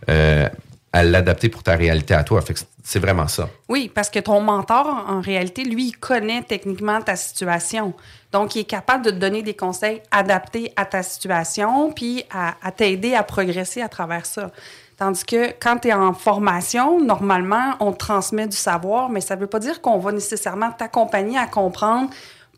[0.10, 0.48] euh,
[0.94, 2.44] à l'adapter pour ta réalité à toi.
[2.90, 3.52] C'est vraiment ça.
[3.68, 7.94] Oui, parce que ton mentor, en réalité, lui, il connaît techniquement ta situation.
[8.32, 12.56] Donc, il est capable de te donner des conseils adaptés à ta situation, puis à,
[12.64, 14.50] à t'aider à progresser à travers ça.
[14.98, 19.42] Tandis que quand tu es en formation, normalement, on transmet du savoir, mais ça ne
[19.42, 22.10] veut pas dire qu'on va nécessairement t'accompagner à comprendre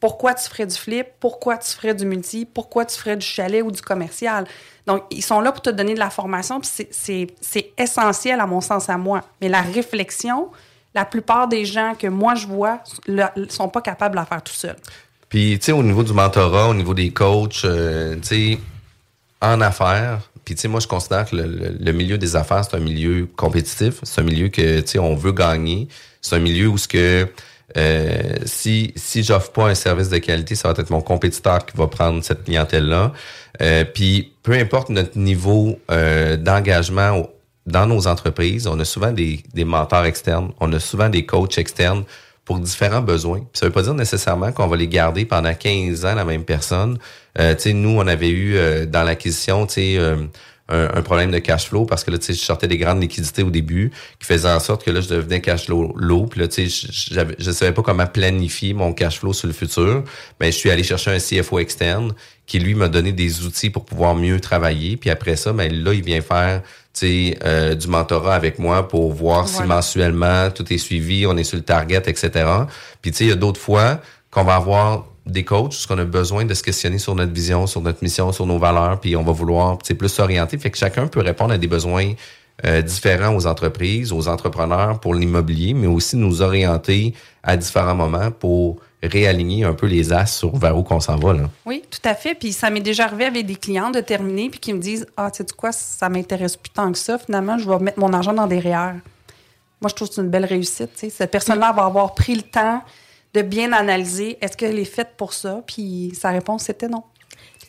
[0.01, 3.63] pourquoi tu ferais du flip, pourquoi tu ferais du multi, pourquoi tu ferais du chalet
[3.63, 4.45] ou du commercial.
[4.87, 8.59] Donc, ils sont là pour te donner de la formation, puis c'est- essentiel à mon
[8.61, 9.21] sens à moi.
[9.39, 10.49] Mais la réflexion,
[10.95, 14.53] la plupart des gens que moi je vois ne sont pas capables de faire tout
[14.53, 14.75] seuls.
[15.29, 18.59] Puis, tu sais, au niveau du mentorat, au niveau des coachs, euh, tu sais,
[19.39, 22.65] en affaires, puis, tu sais, moi, je considère que le, le- le milieu des affaires,
[22.65, 23.99] c'est un milieu compétitif.
[24.03, 25.87] C'est un milieu que, tu sais, on veut gagner.
[26.21, 27.27] C'est un milieu où ce que,
[27.77, 31.77] euh, si, si j'offre pas un service de qualité, ça va être mon compétiteur qui
[31.77, 33.13] va prendre cette clientèle-là.
[33.61, 37.27] Euh, puis, peu importe notre niveau euh, d'engagement
[37.65, 41.57] dans nos entreprises, on a souvent des, des mentors externes, on a souvent des coachs
[41.57, 42.03] externes
[42.45, 43.41] pour différents besoins.
[43.53, 46.97] Ça veut pas dire nécessairement qu'on va les garder pendant 15 ans, la même personne.
[47.39, 50.17] Euh, tu sais, nous, on avait eu euh, dans l'acquisition, tu sais, euh,
[50.71, 53.01] un, un problème de cash flow parce que là, tu sais, je sortais des grandes
[53.01, 56.25] liquidités au début qui faisaient en sorte que là, je devenais cash flow low.
[56.25, 59.53] Puis là, tu sais, je- je savais pas comment planifier mon cash flow sur le
[59.53, 60.03] futur.
[60.39, 62.13] Mais je suis allé chercher un CFO externe
[62.47, 64.97] qui, lui, m'a donné des outils pour pouvoir mieux travailler.
[64.97, 66.61] Puis après ça, ben là, il vient faire
[66.93, 71.37] tu sais, euh, du mentorat avec moi pour voir si mensuellement tout est suivi, on
[71.37, 72.29] est sur le target, etc.
[73.01, 75.99] Puis tu sais, il y a d'autres fois qu'on va avoir des coachs, parce qu'on
[75.99, 79.15] a besoin de se questionner sur notre vision, sur notre mission, sur nos valeurs, puis
[79.15, 80.57] on va vouloir plus s'orienter.
[80.57, 82.13] Fait que chacun peut répondre à des besoins
[82.65, 88.29] euh, différents aux entreprises, aux entrepreneurs pour l'immobilier, mais aussi nous orienter à différents moments
[88.31, 91.33] pour réaligner un peu les as sur vers où qu'on s'en va.
[91.33, 91.49] Là.
[91.65, 92.35] Oui, tout à fait.
[92.35, 95.31] Puis ça m'est déjà arrivé avec des clients de terminer puis qui me disent Ah,
[95.31, 97.17] tu sais quoi, ça m'intéresse plus tant que ça.
[97.17, 98.93] Finalement, je vais mettre mon argent dans des REER.
[99.81, 100.91] Moi, je trouve que c'est une belle réussite.
[100.95, 102.83] Cette personne-là va avoir pris le temps
[103.33, 105.63] de bien analyser est-ce qu'elle est faite pour ça?
[105.65, 107.03] Puis sa réponse, c'était non.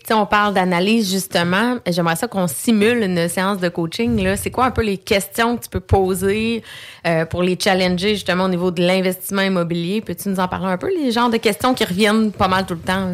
[0.04, 1.78] Sais, on parle d'analyse, justement.
[1.86, 4.34] J'aimerais ça qu'on simule une séance de coaching.
[4.36, 6.64] C'est quoi un peu les questions que tu peux poser
[7.06, 10.00] euh, pour les challenger, justement, au niveau de l'investissement immobilier?
[10.00, 12.74] Peux-tu nous en parler un peu, les genres de questions qui reviennent pas mal tout
[12.74, 13.12] le temps?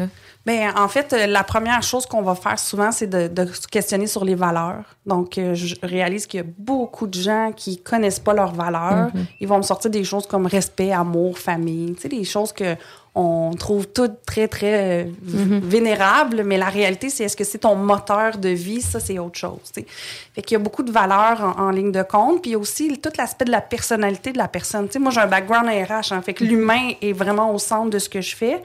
[0.49, 3.67] Bien, en fait, euh, la première chose qu'on va faire souvent, c'est de, de se
[3.67, 4.83] questionner sur les valeurs.
[5.05, 9.09] Donc, euh, je réalise qu'il y a beaucoup de gens qui connaissent pas leurs valeurs.
[9.39, 12.75] Ils vont me sortir des choses comme respect, amour, famille, tu sais, des choses que
[13.15, 17.57] on trouve toutes très, très euh, v- vénérables, mais la réalité, c'est est-ce que c'est
[17.57, 18.81] ton moteur de vie?
[18.81, 19.59] Ça, c'est autre chose.
[19.73, 19.87] tu sais.
[20.33, 23.09] Fait qu'il y a beaucoup de valeurs en, en ligne de compte, puis aussi tout
[23.17, 24.85] l'aspect de la personnalité de la personne.
[24.87, 27.89] Tu sais, moi, j'ai un background RH, hein, fait que l'humain est vraiment au centre
[27.89, 28.61] de ce que je fais.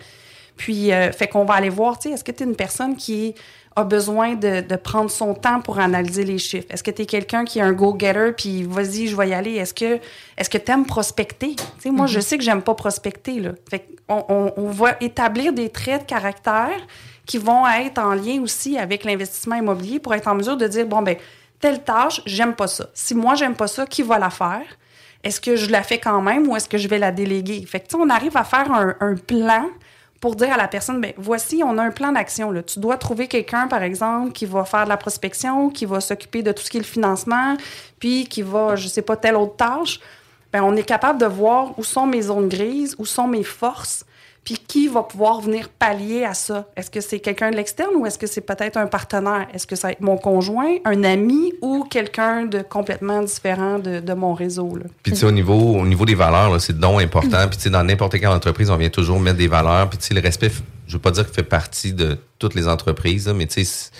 [0.56, 2.96] Puis, euh, fait qu'on va aller voir, tu sais, est-ce que tu es une personne
[2.96, 3.34] qui
[3.76, 6.68] a besoin de, de prendre son temps pour analyser les chiffres?
[6.70, 9.54] Est-ce que tu es quelqu'un qui est un go-getter, puis vas-y, je vais y aller?
[9.54, 9.98] Est-ce que
[10.36, 11.56] est-ce que tu aimes prospecter?
[11.56, 13.50] Tu sais, moi, je sais que j'aime pas prospecter, là.
[13.68, 16.86] Fait qu'on on, on va établir des traits de caractère
[17.26, 20.86] qui vont être en lien aussi avec l'investissement immobilier pour être en mesure de dire,
[20.86, 21.16] bon, ben
[21.58, 22.90] telle tâche, j'aime pas ça.
[22.94, 24.62] Si moi, j'aime pas ça, qui va la faire?
[25.24, 27.64] Est-ce que je la fais quand même ou est-ce que je vais la déléguer?
[27.66, 29.70] Fait que, tu sais, on arrive à faire un, un plan
[30.24, 32.50] pour dire à la personne, ben voici, on a un plan d'action.
[32.62, 36.42] Tu dois trouver quelqu'un, par exemple, qui va faire de la prospection, qui va s'occuper
[36.42, 37.58] de tout ce qui est le financement,
[37.98, 40.00] puis qui va, je sais pas, telle autre tâche.
[40.50, 44.06] Ben, on est capable de voir où sont mes zones grises, où sont mes forces,
[44.44, 46.66] puis qui va pouvoir venir pallier à ça?
[46.76, 49.46] Est-ce que c'est quelqu'un de l'externe ou est-ce que c'est peut-être un partenaire?
[49.54, 54.14] Est-ce que ça va être mon conjoint, un ami ou quelqu'un de complètement différent de,
[54.14, 54.78] mon réseau?
[55.02, 57.48] Puis tu sais, au niveau, au niveau des valeurs, c'est donc important.
[57.48, 59.88] Puis tu sais, dans n'importe quelle entreprise, on vient toujours mettre des valeurs.
[59.88, 60.50] Puis tu sais, le respect,
[60.86, 63.90] je veux pas dire qu'il fait partie de toutes les entreprises, mais tu sais,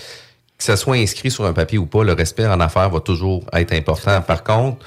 [0.58, 3.44] que ça soit inscrit sur un papier ou pas, le respect en affaires va toujours
[3.54, 4.20] être important.
[4.20, 4.84] Par contre,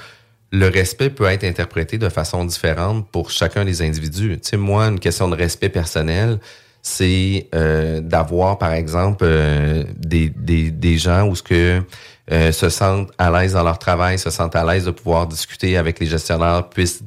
[0.50, 4.38] le respect peut être interprété de façon différente pour chacun des individus.
[4.42, 6.38] Tu sais, moi, une question de respect personnel,
[6.80, 11.82] c'est euh, d'avoir, par exemple, euh, des, des, des gens où ce que
[12.30, 15.76] euh, se sentent à l'aise dans leur travail, se sentent à l'aise de pouvoir discuter
[15.76, 17.02] avec les gestionnaires, puissent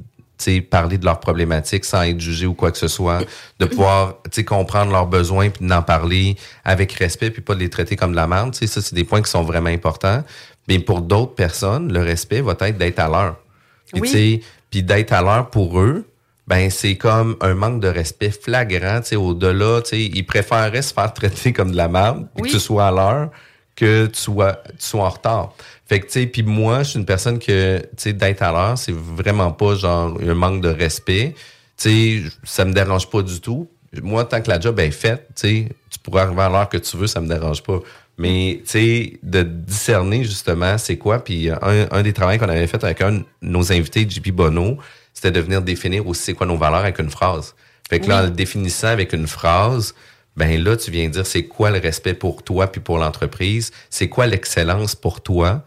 [0.70, 3.20] parler de leurs problématiques sans être jugés ou quoi que ce soit,
[3.60, 4.16] de pouvoir
[4.48, 8.16] comprendre leurs besoins puis d'en parler avec respect puis pas de les traiter comme de
[8.16, 8.56] la merde.
[8.56, 10.24] Ça, c'est des points qui sont vraiment importants.
[10.72, 13.36] Mais pour d'autres personnes, le respect va être d'être à l'heure.
[13.92, 14.44] Puis, Oui.
[14.70, 16.06] puis d'être à l'heure pour eux,
[16.48, 21.72] ben c'est comme un manque de respect flagrant, au-delà, ils préféreraient se faire traiter comme
[21.72, 22.48] de la merde, Oui.
[22.50, 23.30] que tu sois à l'heure,
[23.76, 25.54] que tu sois, tu sois en retard.
[25.88, 28.52] Fait que, tu sais, puis moi, je suis une personne que, tu sais, d'être à
[28.54, 31.36] l'heure, c'est vraiment pas genre un manque de respect.
[31.78, 33.68] Tu sais, ça me dérange pas du tout.
[34.02, 36.78] Moi, tant que la job est faite, tu sais, tu pourrais arriver à l'heure que
[36.78, 37.80] tu veux, ça me dérange pas.
[38.18, 41.24] Mais, tu sais, de discerner justement c'est quoi.
[41.24, 44.78] Puis un, un des travaux qu'on avait fait avec un de nos invités, JP Bono,
[45.14, 47.56] c'était de venir définir aussi c'est quoi nos valeurs avec une phrase.
[47.90, 49.94] Fait que là, en le définissant avec une phrase,
[50.38, 54.08] ben là, tu viens dire c'est quoi le respect pour toi puis pour l'entreprise, c'est
[54.08, 55.64] quoi l'excellence pour toi?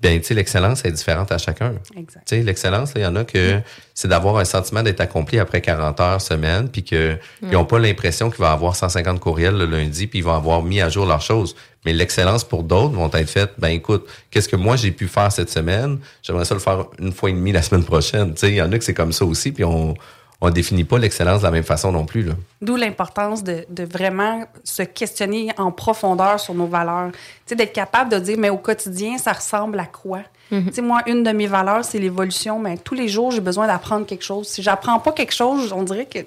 [0.00, 1.74] Ben, tu sais, l'excellence est différente à chacun.
[1.96, 2.22] Exact.
[2.26, 3.60] Tu sais, l'excellence, il y en a que
[3.94, 7.78] c'est d'avoir un sentiment d'être accompli après 40 heures semaine, puis que ils n'ont pas
[7.78, 11.06] l'impression qu'ils vont avoir 150 courriels le lundi, puis ils vont avoir mis à jour
[11.06, 11.56] leurs choses.
[11.86, 15.30] Mais l'excellence pour d'autres vont être faite, ben écoute, qu'est-ce que moi j'ai pu faire
[15.30, 15.98] cette semaine?
[16.20, 18.34] J'aimerais ça le faire une fois et demie la semaine prochaine.
[18.34, 19.94] Tu sais, il y en a que c'est comme ça aussi, puis on
[20.40, 22.22] on définit pas l'excellence de la même façon non plus.
[22.22, 22.34] Là.
[22.60, 27.10] D'où l'importance de, de vraiment se questionner en profondeur sur nos valeurs.
[27.12, 30.20] Tu sais, d'être capable de dire, mais au quotidien, ça ressemble à quoi?
[30.50, 32.60] Tu sais, moi, une de mes valeurs, c'est l'évolution.
[32.60, 34.46] Mais tous les jours, j'ai besoin d'apprendre quelque chose.
[34.46, 36.20] Si j'apprends pas quelque chose, on dirait que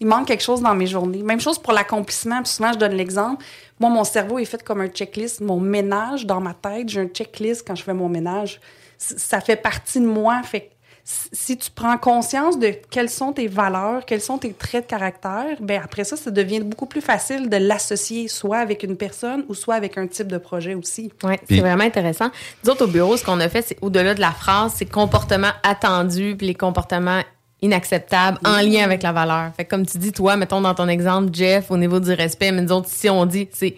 [0.00, 1.22] il manque quelque chose dans mes journées.
[1.22, 2.42] Même chose pour l'accomplissement.
[2.42, 3.44] Puis souvent, je donne l'exemple.
[3.80, 5.40] Moi, mon cerveau est fait comme un checklist.
[5.40, 8.60] Mon ménage dans ma tête, j'ai un checklist quand je fais mon ménage.
[8.98, 10.40] Ça fait partie de moi.
[10.42, 10.66] Fait que
[11.04, 15.56] si- tu prends conscience de quelles sont tes valeurs, quels sont tes traits de caractère,
[15.60, 19.54] ben après ça, ça devient beaucoup plus facile de l'associer soit avec une personne ou
[19.54, 21.12] soit avec un type de projet aussi.
[21.22, 22.30] Oui, c'est vraiment intéressant.
[22.64, 25.52] Nous autres, au bureau, ce qu'on a fait, c'est au-delà de la phrase, c'est comportements
[25.62, 27.20] attendus puis les comportements
[27.64, 29.50] inacceptables en lien avec la valeur.
[29.56, 32.52] Fait que comme tu dis, toi, mettons dans ton exemple, Jeff, au niveau du respect,
[32.52, 33.74] mais nous autres, si on dit, c'est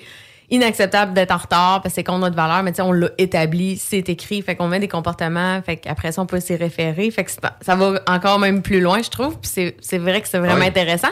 [0.48, 3.08] inacceptable d'être en retard parce que c'est contre notre valeur, mais tu sais, on l'a
[3.18, 7.10] établi, c'est écrit, fait qu'on met des comportements, fait qu'après ça, on peut s'y référer,
[7.10, 10.28] fait que ça va encore même plus loin, je trouve, puis c'est, c'est vrai que
[10.28, 10.66] c'est vraiment Oui.
[10.68, 11.08] intéressant.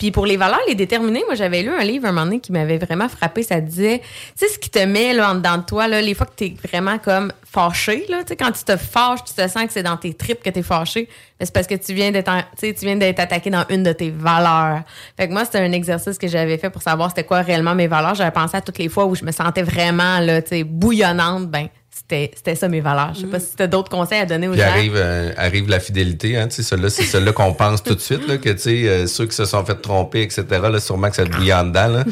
[0.00, 2.50] Puis pour les valeurs, les déterminer, moi, j'avais lu un livre un moment donné qui
[2.50, 4.04] m'avait vraiment frappé, ça disait, tu
[4.46, 6.54] sais, ce qui te met là, en dedans de toi, là, les fois que t'es
[6.68, 9.82] vraiment comme fâché, là, tu sais, quand tu te fâches, tu te sens que c'est
[9.82, 12.86] dans tes tripes que t'es fâché, mais c'est parce que tu viens d'être, tu tu
[12.86, 14.82] viens d'être attaqué dans une de tes valeurs.
[15.16, 17.88] Fait que moi, c'était un exercice que j'avais fait pour savoir c'était quoi réellement mes
[17.88, 18.14] valeurs.
[18.14, 21.48] J'avais pensé à toutes les fois où je me sentais vraiment, là, tu sais, bouillonnante,
[21.48, 23.12] ben, c'était, c'était ça mes valeurs.
[23.14, 24.66] Je sais pas si t'as d'autres conseils à donner aux Puis gens.
[24.68, 28.00] arrive, euh, arrive la fidélité, hein, tu sais, celle-là, c'est celle-là qu'on pense tout de
[28.00, 31.10] suite, là, que, tu sais, euh, ceux qui se sont fait tromper, etc., là, sûrement
[31.10, 32.04] que ça te bouillant dedans, là,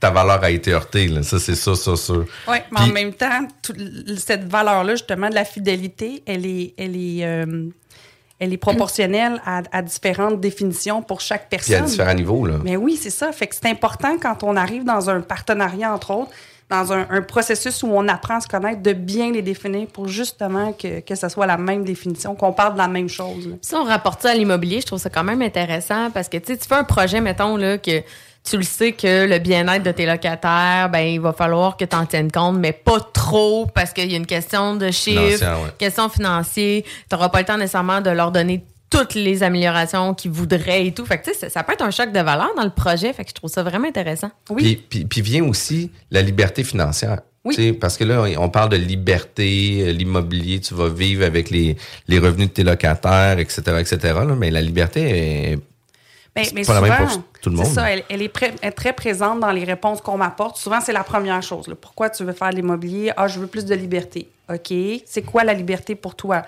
[0.00, 1.22] ta valeur a été heurtée, là.
[1.22, 2.12] Ça, c'est ça, ça, ça.
[2.48, 3.74] Oui, mais en même temps, tout-
[4.18, 7.68] cette valeur-là, justement, de la fidélité, elle est, elle est, euh,
[8.40, 11.84] elle est proportionnelle à, à différentes définitions pour chaque Puis à personne.
[11.88, 12.54] différents niveaux, là.
[12.64, 13.30] Mais oui, c'est ça.
[13.32, 16.30] Fait que c'est important quand on arrive dans un partenariat, entre autres,
[16.70, 20.06] dans un, un processus où on apprend à se connaître, de bien les définir pour
[20.06, 23.48] justement que, que ce soit la même définition, qu'on parle de la même chose.
[23.48, 23.56] là.
[23.60, 26.52] Si on rapporte ça à l'immobilier, je trouve ça quand même intéressant parce que tu
[26.52, 28.02] sais, tu fais un projet, mettons, là, que
[28.42, 31.94] tu le sais que le bien-être de tes locataires, ben, il va falloir que tu
[31.94, 35.70] en tiennes compte, mais pas trop parce qu'il y a une question de chiffres, ouais.
[35.76, 36.82] question financière.
[36.82, 40.92] Tu n'auras pas le temps nécessairement de leur donner toutes les améliorations qu'ils voudraient et
[40.92, 41.06] tout.
[41.06, 43.12] Fait que, tu sais, ça, ça peut être un choc de valeur dans le projet.
[43.12, 44.30] Fait que je trouve ça vraiment intéressant.
[44.50, 44.62] Oui.
[44.62, 47.20] Puis, puis, puis vient aussi la liberté financière.
[47.44, 47.72] Oui.
[47.72, 51.76] Parce que là, on parle de liberté, euh, l'immobilier, tu vas vivre avec les,
[52.06, 53.98] les revenus de tes locataires, etc., etc.
[54.02, 55.56] là, mais la liberté est
[56.34, 57.66] Ben, C'est mais pas la même souvent, pour tout le monde.
[57.66, 60.58] C'est ça, elle, elle est, pré- elle est très présente dans les réponses qu'on m'apporte.
[60.58, 61.66] Souvent, c'est la première chose.
[61.66, 61.74] là.
[61.80, 63.12] Pourquoi tu veux faire de l'immobilier?
[63.16, 64.28] Ah, je veux plus de liberté.
[64.52, 64.74] OK.
[65.06, 66.42] C'est quoi la liberté pour toi?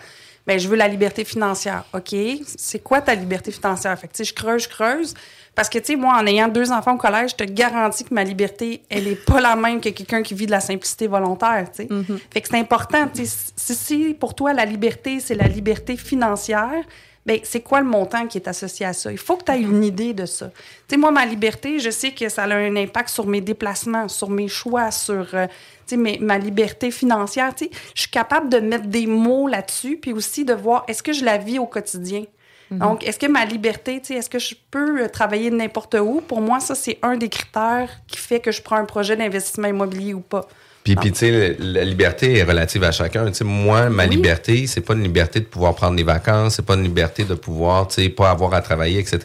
[0.46, 1.84] Ben, je veux la liberté financière.
[1.94, 2.14] OK.
[2.56, 3.96] C'est quoi ta liberté financière?
[3.98, 5.14] Fait que, je creuse, je creuse.
[5.54, 8.14] Parce que, tu sais, moi, en ayant deux enfants au collège, je te garantis que
[8.14, 11.66] ma liberté, elle est pas la même que quelqu'un qui vit de la simplicité volontaire,
[11.70, 11.88] tu sais.
[12.32, 15.96] Fait que c'est important, tu sais, si, si pour toi, la liberté, c'est la liberté
[15.96, 16.82] financière,
[17.24, 19.12] ben c'est quoi le montant qui est associé à ça?
[19.12, 20.48] Il faut que tu aies une idée de ça.
[20.48, 20.54] Tu
[20.90, 24.28] sais, moi, ma liberté, je sais que ça a un impact sur mes déplacements, sur
[24.28, 25.46] mes choix, sur euh,
[25.92, 27.54] mes- ma liberté financière.
[27.54, 31.02] Tu sais, je suis capable de mettre des mots là-dessus, puis aussi de voir est-ce
[31.02, 32.24] que je la vis au quotidien?
[32.70, 35.94] Donc, est-ce que ma liberté, tu sais, est-ce que je peux euh, travailler de n'importe
[35.94, 36.22] où?
[36.22, 39.68] Pour moi, ça, c'est un des critères qui fait que je prends un projet d'investissement
[39.68, 40.48] immobilier ou pas.
[40.84, 43.26] Puis, puis tu sais, la liberté est relative à chacun.
[43.26, 46.66] Tu sais, moi, ma liberté, c'est pas une liberté de pouvoir prendre des vacances, c'est
[46.66, 49.20] pas une liberté de pouvoir, tu sais, pas avoir à travailler, etc.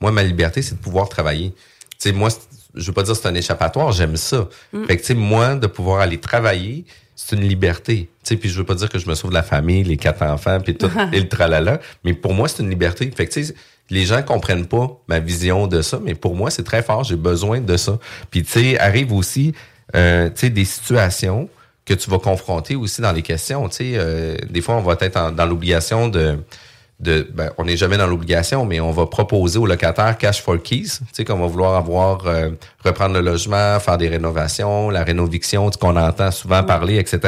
[0.00, 1.52] Moi, ma liberté, c'est de pouvoir travailler.
[1.90, 2.28] Tu sais, moi,
[2.74, 4.48] je veux pas dire que c'est un échappatoire, j'aime ça.
[4.86, 8.08] Fait que, tu sais, moi, de pouvoir aller travailler, c'est une liberté.
[8.24, 9.96] Tu sais, puis je veux pas dire que je me sauve de la famille, les
[9.96, 13.10] quatre enfants, puis tout, et le tralala, mais pour moi, c'est une liberté.
[13.16, 13.54] Fait que, tu sais,
[13.90, 17.16] les gens comprennent pas ma vision de ça, mais pour moi, c'est très fort, j'ai
[17.16, 17.98] besoin de ça.
[18.30, 19.54] Puis, tu sais, arrive aussi,
[19.94, 21.48] euh, des situations
[21.84, 23.68] que tu vas confronter aussi dans les questions.
[23.80, 26.38] Euh, des fois, on va être en- dans l'obligation de
[26.98, 30.56] de ben, on n'est jamais dans l'obligation, mais on va proposer aux locataires cash for
[30.62, 32.48] keys, qu'on va vouloir avoir euh,
[32.82, 37.18] reprendre le logement, faire des rénovations, la rénoviction, qu'on entend souvent parler, etc.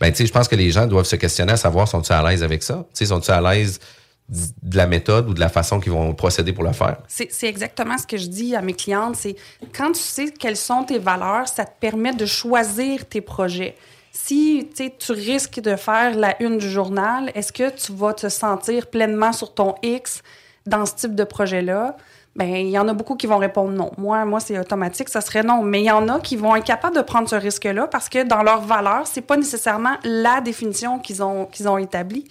[0.00, 2.64] Ben, je pense que les gens doivent se questionner à savoir sont-ils à l'aise avec
[2.64, 3.78] ça, sont-ils à l'aise
[4.28, 6.98] de la méthode ou de la façon qu'ils vont procéder pour le faire?
[7.08, 9.16] C'est exactement ce que je dis à mes clientes.
[9.16, 9.36] C'est
[9.76, 13.74] quand tu sais quelles sont tes valeurs, ça te permet de choisir tes projets.
[14.12, 18.88] Si tu risques de faire la une du journal, est-ce que tu vas te sentir
[18.88, 20.22] pleinement sur ton X
[20.66, 21.96] dans ce type de projet-là?
[22.36, 23.90] Ben, il y en a beaucoup qui vont répondre non.
[23.96, 25.62] Moi, moi, c'est automatique, ça serait non.
[25.62, 28.22] Mais il y en a qui vont être capables de prendre ce risque-là parce que
[28.22, 32.28] dans leurs valeurs, c'est pas nécessairement la définition qu'ils ont, qu'ils ont établie.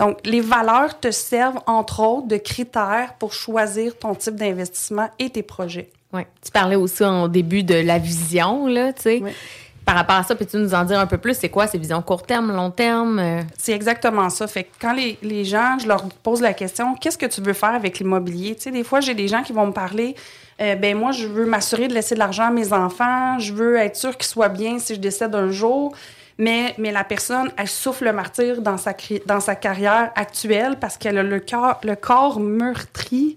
[0.00, 5.30] Donc, les valeurs te servent, entre autres, de critères pour choisir ton type d'investissement et
[5.30, 5.90] tes projets.
[6.12, 6.26] Ouais.
[6.42, 9.20] Tu parlais aussi au début de la vision, là, tu sais.
[9.22, 9.30] Oui.
[9.84, 11.34] Par rapport à ça, peux-tu nous en dire un peu plus?
[11.34, 13.18] C'est quoi ces visions court terme, long terme?
[13.18, 13.42] euh?
[13.58, 14.46] C'est exactement ça.
[14.46, 17.52] Fait que quand les, les gens, je leur pose la question, qu'est-ce que tu veux
[17.52, 18.54] faire avec l'immobilier?
[18.54, 20.14] Tu sais, des fois, j'ai des gens qui vont me parler,
[20.60, 23.76] euh, ben moi, je veux m'assurer de laisser de l'argent à mes enfants, je veux
[23.76, 25.92] être sûr qu'ils soient bien si je décède un jour.
[26.40, 30.78] Mais, mais la personne, elle souffle le martyr dans sa, cri- dans sa carrière actuelle
[30.80, 33.36] parce qu'elle a le, cœur, le corps meurtri.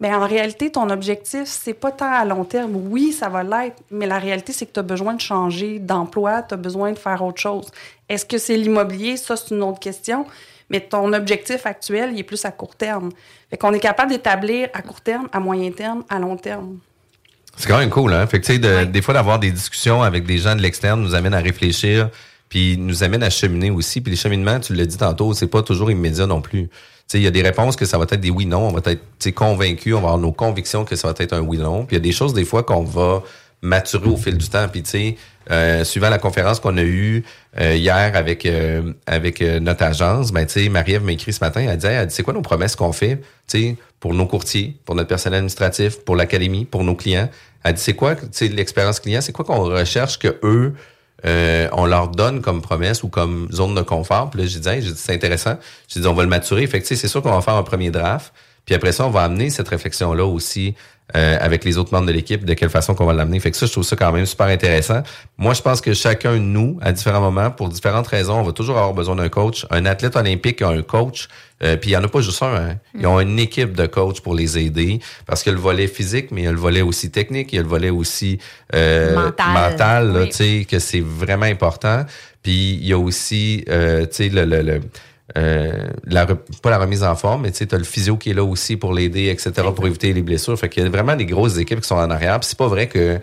[0.00, 2.70] Ben, en réalité, ton objectif, c'est pas tant à long terme.
[2.76, 6.42] Oui, ça va l'être, mais la réalité, c'est que tu as besoin de changer d'emploi,
[6.42, 7.66] tu as besoin de faire autre chose.
[8.08, 9.16] Est-ce que c'est l'immobilier?
[9.16, 10.24] Ça, c'est une autre question.
[10.70, 13.08] Mais ton objectif actuel, il est plus à court terme.
[13.50, 16.78] Fait qu'on est capable d'établir à court terme, à moyen terme, à long terme.
[17.56, 18.24] C'est quand même cool, hein?
[18.28, 21.00] Fait que, tu sais, de- des fois, d'avoir des discussions avec des gens de l'externe
[21.02, 22.08] nous amène à réfléchir,
[22.48, 24.00] puis nous amène à cheminer aussi.
[24.00, 26.68] Puis les cheminements, tu l'as dit tantôt, c'est pas toujours immédiat non plus.
[27.14, 29.94] Il y a des réponses que ça va être des oui-non, on va être convaincu,
[29.94, 31.86] on va avoir nos convictions que ça va être un oui-non.
[31.86, 33.22] Puis il y a des choses, des fois, qu'on va
[33.62, 34.68] maturer au fil du temps.
[34.68, 35.16] Puis, tu sais,
[35.50, 37.24] euh, suivant la conférence qu'on a eue
[37.58, 41.42] euh, hier avec euh, avec euh, notre agence, ben, tu sais, Marie-Ève m'a écrit ce
[41.42, 44.26] matin, elle disait, elle dit, c'est quoi nos promesses qu'on fait, tu sais, pour nos
[44.26, 47.30] courtiers, pour notre personnel administratif, pour l'académie, pour nos clients?
[47.64, 50.74] Elle dit, c'est quoi, tu sais, l'expérience client, c'est quoi qu'on recherche que eux,
[51.26, 54.30] euh, on leur donne comme promesse ou comme zone de confort.
[54.30, 55.56] Puis là, j'ai dit, hey, dit, c'est intéressant.
[55.88, 56.66] J'ai dit, on va le maturer.
[56.66, 58.32] Fait c'est sûr qu'on va faire un premier draft.
[58.64, 60.74] Puis après ça, on va amener cette réflexion-là aussi
[61.16, 63.40] euh, avec les autres membres de l'équipe, de quelle façon qu'on va l'amener.
[63.40, 65.02] Fait que ça, je trouve ça quand même super intéressant.
[65.38, 68.52] Moi, je pense que chacun de nous, à différents moments, pour différentes raisons, on va
[68.52, 69.64] toujours avoir besoin d'un coach.
[69.70, 71.28] Un athlète olympique a un coach.
[71.64, 72.54] Euh, puis il n'y en a pas juste un.
[72.54, 72.74] Hein.
[72.96, 75.00] Ils ont une équipe de coachs pour les aider.
[75.26, 77.52] Parce qu'il y a le volet physique, mais il y a le volet aussi technique,
[77.52, 78.38] il y a le volet aussi
[78.74, 79.46] euh, Mental.
[79.70, 80.28] mental là, Oui.
[80.28, 82.04] tu sais, que c'est vraiment important.
[82.42, 84.80] Puis il y a aussi, euh, tu sais, le, le, le-
[85.36, 88.30] euh, la, re- pas la remise en forme, mais tu sais, t'as le physio qui
[88.30, 90.58] est là aussi pour l'aider, etc., pour éviter les blessures.
[90.58, 92.40] Fait qu'il y a vraiment des grosses équipes qui sont en arrière.
[92.40, 93.18] Puis c'est pas vrai que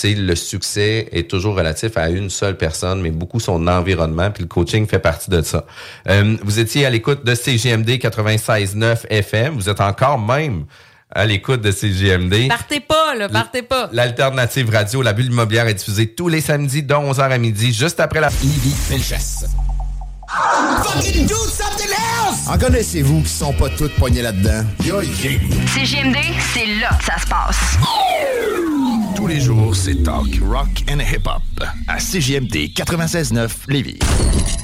[0.00, 4.30] tu sais, le succès est toujours relatif à une seule personne, mais beaucoup son environnement,
[4.30, 5.66] puis le coaching fait partie de ça.
[6.08, 9.54] Euh, vous étiez à l'écoute de CGMD 96.9 FM.
[9.54, 10.66] Vous êtes encore même
[11.10, 12.46] à l'écoute de CGMD.
[12.48, 13.88] Partez pas, là, partez pas.
[13.92, 17.98] L'alternative radio, la bulle immobilière est diffusée tous les samedis de 11h à midi, juste
[17.98, 18.28] après la...
[18.28, 19.46] Lévis Felchasse.
[20.28, 22.46] Fucking do something else!
[22.48, 24.62] En connaissez-vous qui sont pas toutes poignées là-dedans?
[24.84, 26.18] Yo, CGMD,
[26.52, 27.78] c'est là que ça se passe.
[29.16, 31.42] Tous les jours, c'est talk, rock and hip-hop.
[31.88, 33.98] À CJMD 96.9 Lévis.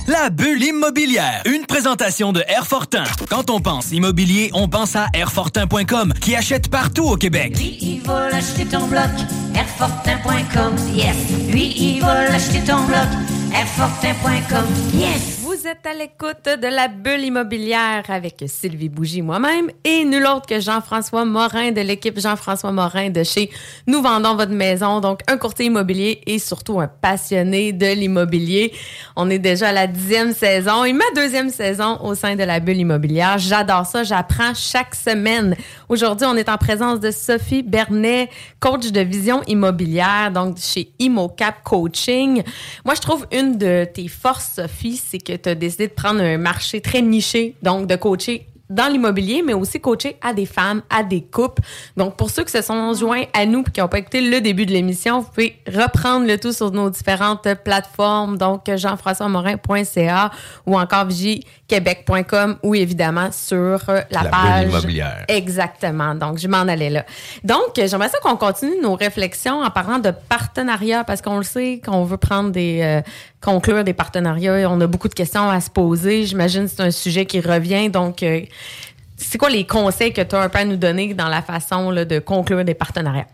[0.06, 3.04] La bulle immobilière, une présentation de Airfortin.
[3.30, 7.56] Quand on pense immobilier, on pense à Airfortin.com qui achète partout au Québec.
[7.56, 9.08] Lui, il va l'acheter ton bloc,
[9.54, 11.16] Airfortin.com, yes.
[11.50, 13.08] Lui, il va l'acheter ton bloc,
[13.54, 15.43] Airfortin.com, yes.
[15.54, 20.46] Vous êtes à l'écoute de la bulle immobilière avec Sylvie Bougie, moi-même, et nul autre
[20.46, 23.50] que Jean-François Morin de l'équipe Jean-François Morin de chez
[23.86, 25.00] Nous vendons votre maison.
[25.00, 28.72] Donc, un courtier immobilier et surtout un passionné de l'immobilier.
[29.14, 32.58] On est déjà à la dixième saison et ma deuxième saison au sein de la
[32.58, 33.38] bulle immobilière.
[33.38, 34.02] J'adore ça.
[34.02, 35.54] J'apprends chaque semaine.
[35.88, 38.28] Aujourd'hui, on est en présence de Sophie Bernet,
[38.58, 42.42] coach de vision immobilière, donc chez ImoCap Coaching.
[42.84, 46.20] Moi, je trouve une de tes forces, Sophie, c'est que tu as décidé de prendre
[46.20, 50.82] un marché très niché, donc de coacher dans l'immobilier, mais aussi coacher à des femmes,
[50.88, 51.62] à des couples.
[51.98, 54.40] Donc, pour ceux qui se sont joints à nous et qui n'ont pas écouté le
[54.40, 60.30] début de l'émission, vous pouvez reprendre le tout sur nos différentes plateformes, donc jean-françois-morin.ca
[60.66, 63.56] ou encore vigie-québec.com ou évidemment sur
[63.90, 64.68] euh, la, La page.
[64.70, 65.24] immobilière.
[65.28, 66.14] Exactement.
[66.14, 67.04] Donc, je m'en allais là.
[67.44, 71.82] Donc, j'aimerais ça qu'on continue nos réflexions en parlant de partenariat parce qu'on le sait
[71.84, 73.02] qu'on veut prendre des euh,
[73.44, 74.68] conclure des partenariats.
[74.70, 76.24] On a beaucoup de questions à se poser.
[76.24, 77.90] J'imagine que c'est un sujet qui revient.
[77.90, 78.40] Donc, euh,
[79.16, 81.92] c'est quoi les conseils que tu as un peu à nous donner dans la façon
[81.92, 83.26] de conclure des partenariats?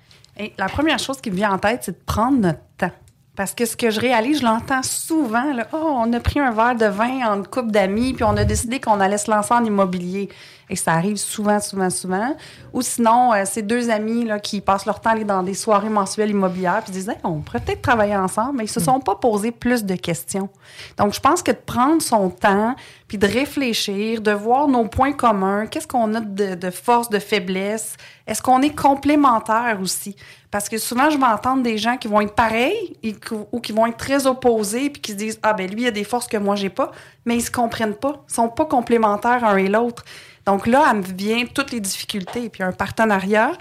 [0.59, 2.93] La première chose qui me vient en tête, c'est de prendre notre temps.
[3.37, 6.75] Parce que ce que je réalise, je l'entends souvent, oh, on a pris un verre
[6.75, 10.29] de vin en couple d'amis, puis on a décidé qu'on allait se lancer en immobilier.
[10.71, 12.37] Et ça arrive souvent, souvent, souvent.
[12.73, 15.55] Ou sinon, euh, c'est deux amis là, qui passent leur temps à aller dans des
[15.55, 18.79] soirées mensuelles immobilières, puis ils disent, Hey, on pourrait peut-être travailler ensemble, mais ils se
[18.79, 20.49] sont pas posé plus de questions.
[20.97, 22.77] Donc, je pense que de prendre son temps,
[23.09, 27.19] puis de réfléchir, de voir nos points communs, qu'est-ce qu'on a de, de force, de
[27.19, 27.97] faiblesse,
[28.29, 30.15] est-ce qu'on est complémentaires aussi?
[30.53, 33.17] Parce que souvent, je vais entendre des gens qui vont être pareils et
[33.51, 35.91] ou qui vont être très opposés puis qui se disent Ah, ben lui, il a
[35.91, 36.93] des forces que moi, j'ai pas,
[37.25, 38.25] mais ils se comprennent pas.
[38.29, 40.05] Ils sont pas complémentaires un et l'autre.
[40.47, 42.49] Donc là, elle me vient toutes les difficultés.
[42.49, 43.53] Puis un partenariat,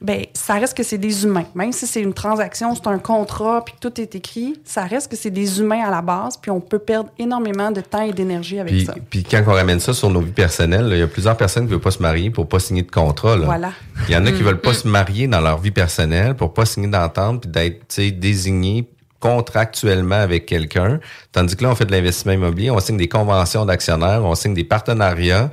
[0.00, 1.46] ben ça reste que c'est des humains.
[1.56, 5.10] Même si c'est une transaction, c'est un contrat, puis que tout est écrit, ça reste
[5.10, 8.12] que c'est des humains à la base, puis on peut perdre énormément de temps et
[8.12, 8.94] d'énergie avec Puis, ça.
[9.10, 11.64] puis quand on ramène ça sur nos vies personnelles, là, il y a plusieurs personnes
[11.64, 13.36] qui ne veulent pas se marier pour pas signer de contrat.
[13.36, 13.46] Là.
[13.46, 13.72] Voilà.
[14.08, 16.54] Il y en a qui Mm, veulent pas se marier dans leur vie personnelle pour
[16.54, 21.00] pas signer d'entente puis d'être tu sais, désigné contractuellement avec quelqu'un.
[21.32, 24.54] Tandis que là, on fait de l'investissement immobilier, on signe des conventions d'actionnaires, on signe
[24.54, 25.50] des partenariats.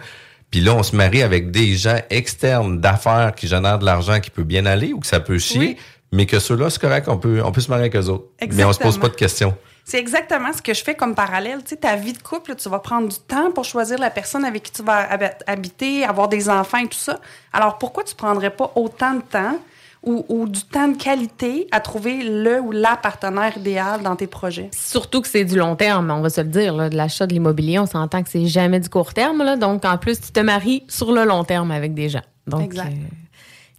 [0.56, 4.30] Puis là, on se marie avec des gens externes d'affaires qui génèrent de l'argent qui
[4.30, 5.60] peut bien aller ou que ça peut chier.
[5.60, 5.78] Oui.
[6.14, 8.28] Mais que ceux-là, c'est correct, on peut, on peut se marier avec eux autres.
[8.54, 9.02] Mais on se pose Exactement.
[9.02, 9.58] pas de questions.
[9.84, 11.58] C'est exactement ce que je fais comme parallèle.
[11.64, 14.46] Tu sais, ta vie de couple, tu vas prendre du temps pour choisir la personne
[14.46, 17.20] avec qui tu vas hab- habiter, avoir des enfants et tout ça.
[17.52, 19.60] Alors, pourquoi tu prendrais pas autant de temps
[20.06, 24.28] ou, ou du temps de qualité à trouver le ou la partenaire idéal dans tes
[24.28, 24.70] projets?
[24.74, 26.76] Surtout que c'est du long terme, on va se le dire.
[26.76, 29.44] Là, de l'achat de l'immobilier, on s'entend que c'est jamais du court terme.
[29.44, 32.24] Là, donc, en plus, tu te maries sur le long terme avec des gens.
[32.48, 32.88] Donc, Exact.
[32.92, 33.08] euh,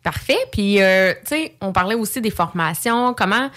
[0.02, 0.38] parfait.
[0.52, 3.14] Puis, euh, tu sais, on parlait aussi des formations.
[3.14, 3.50] Comment,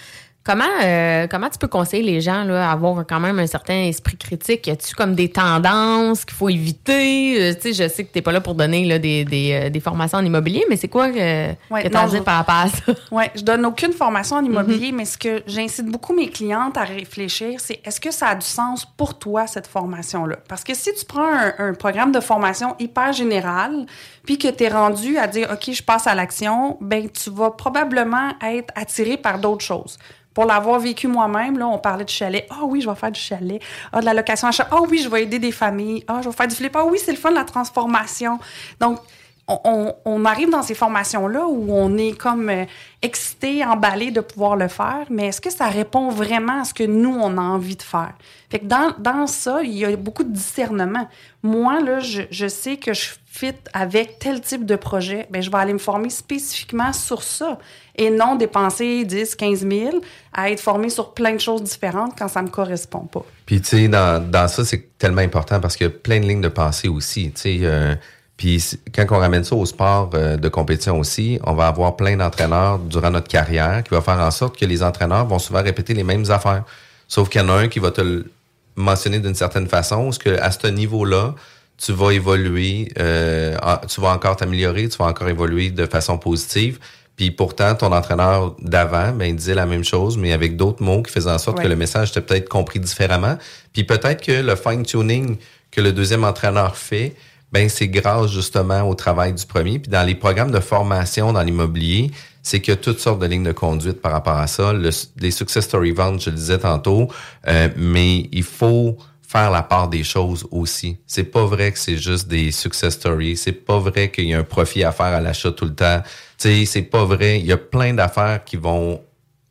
[0.44, 3.82] comment, euh, comment tu peux conseiller les gens là, à avoir quand même un certain
[3.84, 4.66] esprit critique?
[4.66, 7.40] Y a-tu comme des tendances qu'il faut éviter?
[7.50, 9.52] Euh, tu sais, je sais que tu n'es pas là pour donner là, des, des,
[9.66, 12.36] euh, des formations en immobilier, mais c'est quoi euh, Ouais, que tu as je- par
[12.38, 12.92] rapport à ça?
[13.12, 16.84] Oui, je donne aucune formation en immobilier, mais ce que j'incite beaucoup mes clientes à
[16.84, 20.36] réfléchir, c'est est-ce que ça a du sens pour toi, cette formation-là?
[20.48, 23.86] Parce que si tu prends un, un programme de formation hyper général,
[24.24, 27.50] puis que tu es rendu à dire, OK, je passe à l'action, ben tu vas
[27.50, 29.98] probablement être attiré par d'autres choses.
[30.34, 32.46] Pour l'avoir vécu moi-même, là, on parlait de chalet.
[32.50, 33.60] Ah oui, je vais faire du chalet.
[33.92, 34.50] Ah, de la location à.
[34.70, 36.04] Ah oui, je vais aider des familles.
[36.06, 36.74] Ah, je vais faire du flip.
[36.76, 38.38] Ah oui, c'est le fun, la transformation.
[38.78, 39.00] Donc,
[39.48, 42.64] on, on- on arrive dans ces formations-là où on est comme euh,
[43.02, 46.84] excité, emballé de pouvoir le faire, mais est-ce que ça répond vraiment à ce que
[46.84, 48.12] nous, on a envie de faire?
[48.50, 51.08] Fait que dans, dans ça, il y a beaucoup de discernement.
[51.42, 55.50] Moi, là, je, je sais que je fit avec tel type de projet, ben, je
[55.52, 57.58] vais aller me former spécifiquement sur ça
[57.94, 60.00] et non dépenser 10, 15 000
[60.32, 63.24] à être formé sur plein de choses différentes quand ça me correspond pas.
[63.46, 66.40] Puis, tu sais, dans, ça, c'est tellement important parce qu'il y a plein de lignes
[66.40, 67.32] de pensée aussi.
[67.46, 67.94] Euh,
[68.36, 68.62] puis
[68.92, 72.80] quand on ramène ça au sport euh, de compétition aussi, on va avoir plein d'entraîneurs
[72.80, 76.04] durant notre carrière qui va faire en sorte que les entraîneurs vont souvent répéter les
[76.04, 76.64] mêmes affaires.
[77.06, 78.28] Sauf qu'il y en a un qui va te le
[78.74, 81.34] mentionner d'une certaine façon, parce que à ce niveau-là,
[81.82, 83.56] tu vas évoluer, euh,
[83.88, 86.78] tu vas encore t'améliorer, tu vas encore évoluer de façon positive.
[87.16, 91.02] Puis pourtant, ton entraîneur d'avant, ben, il disait la même chose, mais avec d'autres mots
[91.02, 91.64] qui faisaient en sorte Ouais.
[91.64, 93.36] que le message était peut-être compris différemment.
[93.72, 95.36] Puis peut-être que le fine-tuning
[95.70, 97.14] que le deuxième entraîneur fait,
[97.52, 99.78] ben c'est grâce justement au travail du premier.
[99.78, 102.10] Puis dans les programmes de formation dans l'immobilier,
[102.42, 104.72] c'est qu'il y a toutes sortes de lignes de conduite par rapport à ça.
[104.72, 107.08] Le- les success story ventes, je le disais tantôt,
[107.48, 108.96] euh, mais il faut
[109.30, 110.96] faire la part des choses aussi.
[111.06, 113.36] C'est pas vrai que c'est juste des success stories.
[113.36, 116.02] C'est pas vrai qu'il y a un profit à faire à l'achat tout le temps.
[116.36, 117.38] Tu sais, c'est pas vrai.
[117.38, 119.00] Il y a plein d'affaires qui vont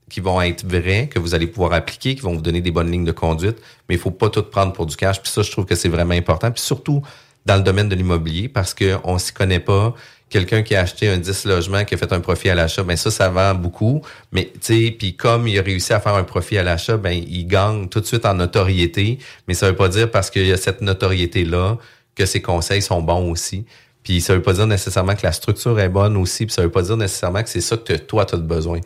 [0.10, 2.92] qui vont être vraies, que vous allez pouvoir appliquer, qui vont vous donner des bonnes
[2.92, 3.58] lignes de conduite,
[3.88, 5.22] mais il faut pas tout prendre pour du cash.
[5.22, 6.52] Puis ça, je trouve que c'est vraiment important.
[6.52, 7.04] Puis surtout
[7.46, 9.94] dans le domaine de l'immobilier, parce qu'on s'y connaît pas.
[10.30, 12.96] Quelqu'un qui a acheté un 10 logements, qui a fait un profit à l'achat, ben
[12.96, 14.02] ça, ça vend beaucoup.
[14.32, 17.12] Mais tu sais, puis comme il a réussi à faire un profit à l'achat, ben
[17.12, 19.18] il gagne tout de suite en notoriété.
[19.48, 21.78] Mais ça veut pas dire parce qu'il y a cette notoriété-là
[22.16, 23.66] que ses conseils sont bons aussi.
[24.04, 26.72] Puis ça veut pas dire nécessairement que la structure est bonne aussi, puis ça veut
[26.72, 28.80] pas dire nécessairement que c'est ça que toi, tu as besoin.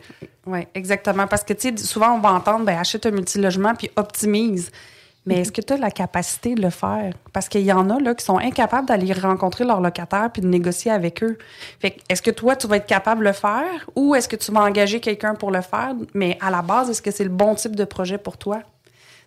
[0.46, 1.26] Oui, exactement.
[1.26, 4.70] Parce que, tu sais, souvent, on va entendre, ben, achète un multilogement puis optimise.
[5.26, 7.14] Mais est-ce que tu as la capacité de le faire?
[7.32, 10.48] Parce qu'il y en a là, qui sont incapables d'aller rencontrer leurs locataires puis de
[10.48, 11.38] négocier avec eux.
[11.80, 14.52] Fait est-ce que toi, tu vas être capable de le faire ou est-ce que tu
[14.52, 15.94] vas engager quelqu'un pour le faire?
[16.12, 18.60] Mais à la base, est-ce que c'est le bon type de projet pour toi?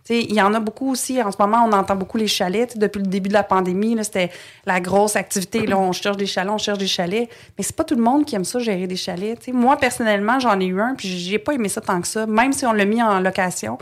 [0.09, 1.21] Il y en a beaucoup aussi.
[1.21, 2.77] En ce moment, on entend beaucoup les chalets.
[2.77, 4.31] Depuis le début de la pandémie, c'était
[4.65, 5.65] la grosse activité.
[5.65, 7.29] Là, on cherche des chalets, on cherche des chalets.
[7.57, 9.45] Mais c'est pas tout le monde qui aime ça, gérer des chalets.
[9.51, 12.53] Moi, personnellement, j'en ai eu un, puis j'ai pas aimé ça tant que ça, même
[12.53, 13.77] si on l'a mis en location.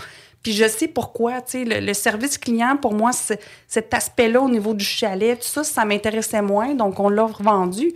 [0.46, 1.42] Puis je sais pourquoi.
[1.42, 3.10] tu sais, Le, le service client, pour moi,
[3.68, 6.76] cet aspect-là au niveau du chalet, tout ça, ça m'intéressait moins.
[6.76, 7.92] Donc, on l'a revendu.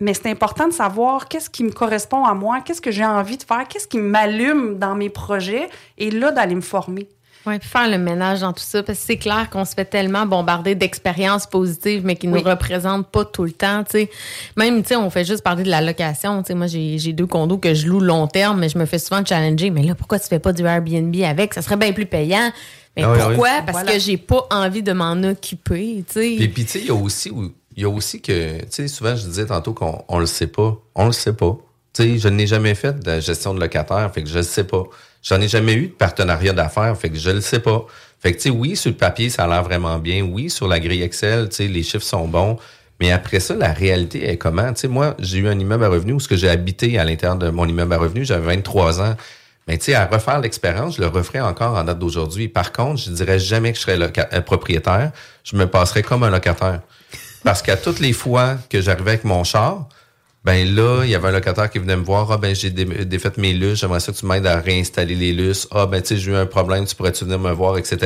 [0.00, 3.36] Mais c'est important de savoir qu'est-ce qui me correspond à moi, qu'est-ce que j'ai envie
[3.36, 5.68] de faire, qu'est-ce qui m'allume dans mes projets,
[5.98, 7.06] et là, d'aller me former.
[7.46, 9.84] Oui, puis faire le ménage dans tout ça, parce que c'est clair qu'on se fait
[9.84, 12.42] tellement bombarder d'expériences positives, mais qui Oui.
[12.42, 14.10] nous représentent pas tout le temps, tu sais.
[14.56, 16.54] Même, tu sais, on fait juste parler de la location, tu sais.
[16.54, 19.68] Moi, j'ai deux condos que je loue long terme, mais je me fais souvent challenger.
[19.70, 21.52] Mais là, pourquoi tu fais pas du Airbnb avec?
[21.52, 22.50] Ça serait bien plus payant.
[22.96, 23.48] Mais Ah oui, pourquoi?
[23.58, 23.62] oui.
[23.66, 23.92] Parce Voilà.
[23.92, 26.34] que j'ai pas envie de m'en occuper, tu sais.
[26.38, 27.30] Puis, puis tu sais, il y a aussi,
[27.76, 30.46] il y a aussi que, tu sais, souvent, je disais tantôt qu'on on le sait
[30.46, 30.76] pas.
[30.94, 31.58] On le sait pas.
[31.92, 34.64] Tu sais, je n'ai jamais fait de gestion de locataire, fait que je le sais
[34.64, 34.84] pas.
[35.24, 37.86] J'en ai jamais eu de partenariat d'affaires, fait que je le sais pas.
[38.20, 40.22] Fait que, tu sais, oui, sur le papier, ça a l'air vraiment bien.
[40.22, 42.58] Oui, sur la grille Excel, tu sais, les chiffres sont bons.
[43.00, 44.72] Mais après ça, la réalité est comment?
[44.72, 47.04] Tu sais, moi, j'ai eu un immeuble à revenus où ce que j'ai habité à
[47.04, 49.16] l'intérieur de mon immeuble à revenus, j'avais 23 ans.
[49.66, 52.48] Mais tu sais, à refaire l'expérience, je le referai encore en date d'aujourd'hui.
[52.48, 55.10] Par contre, je dirais jamais que je serais euh, propriétaire.
[55.42, 56.80] Je me passerais comme un locataire.
[57.42, 59.88] Parce qu'à toutes les fois que j'arrivais avec mon char,
[60.44, 62.30] ben là, il y avait un locataire qui venait me voir.
[62.30, 65.32] Ah ben j'ai dé- défait mes luces, j'aimerais ça que tu m'aides à réinstaller les
[65.32, 65.66] luces.
[65.70, 67.96] Ah ben tu sais, j'ai eu un problème, tu pourrais-tu venir me voir, etc.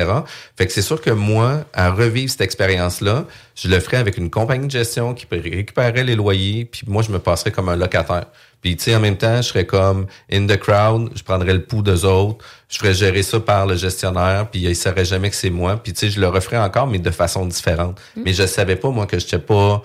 [0.56, 3.24] Fait que c'est sûr que moi, à revivre cette expérience-là,
[3.56, 7.10] je le ferais avec une compagnie de gestion qui récupérerait les loyers, puis moi, je
[7.10, 8.26] me passerais comme un locataire.
[8.62, 11.62] Puis tu sais, en même temps, je serais comme in the crowd, je prendrais le
[11.64, 15.36] pouls d'eux autres, je ferais gérer ça par le gestionnaire, puis il saurait jamais que
[15.36, 15.76] c'est moi.
[15.82, 18.00] Puis tu sais, je le referais encore, mais de façon différente.
[18.24, 19.82] Mais je savais pas, moi, que je n'étais pas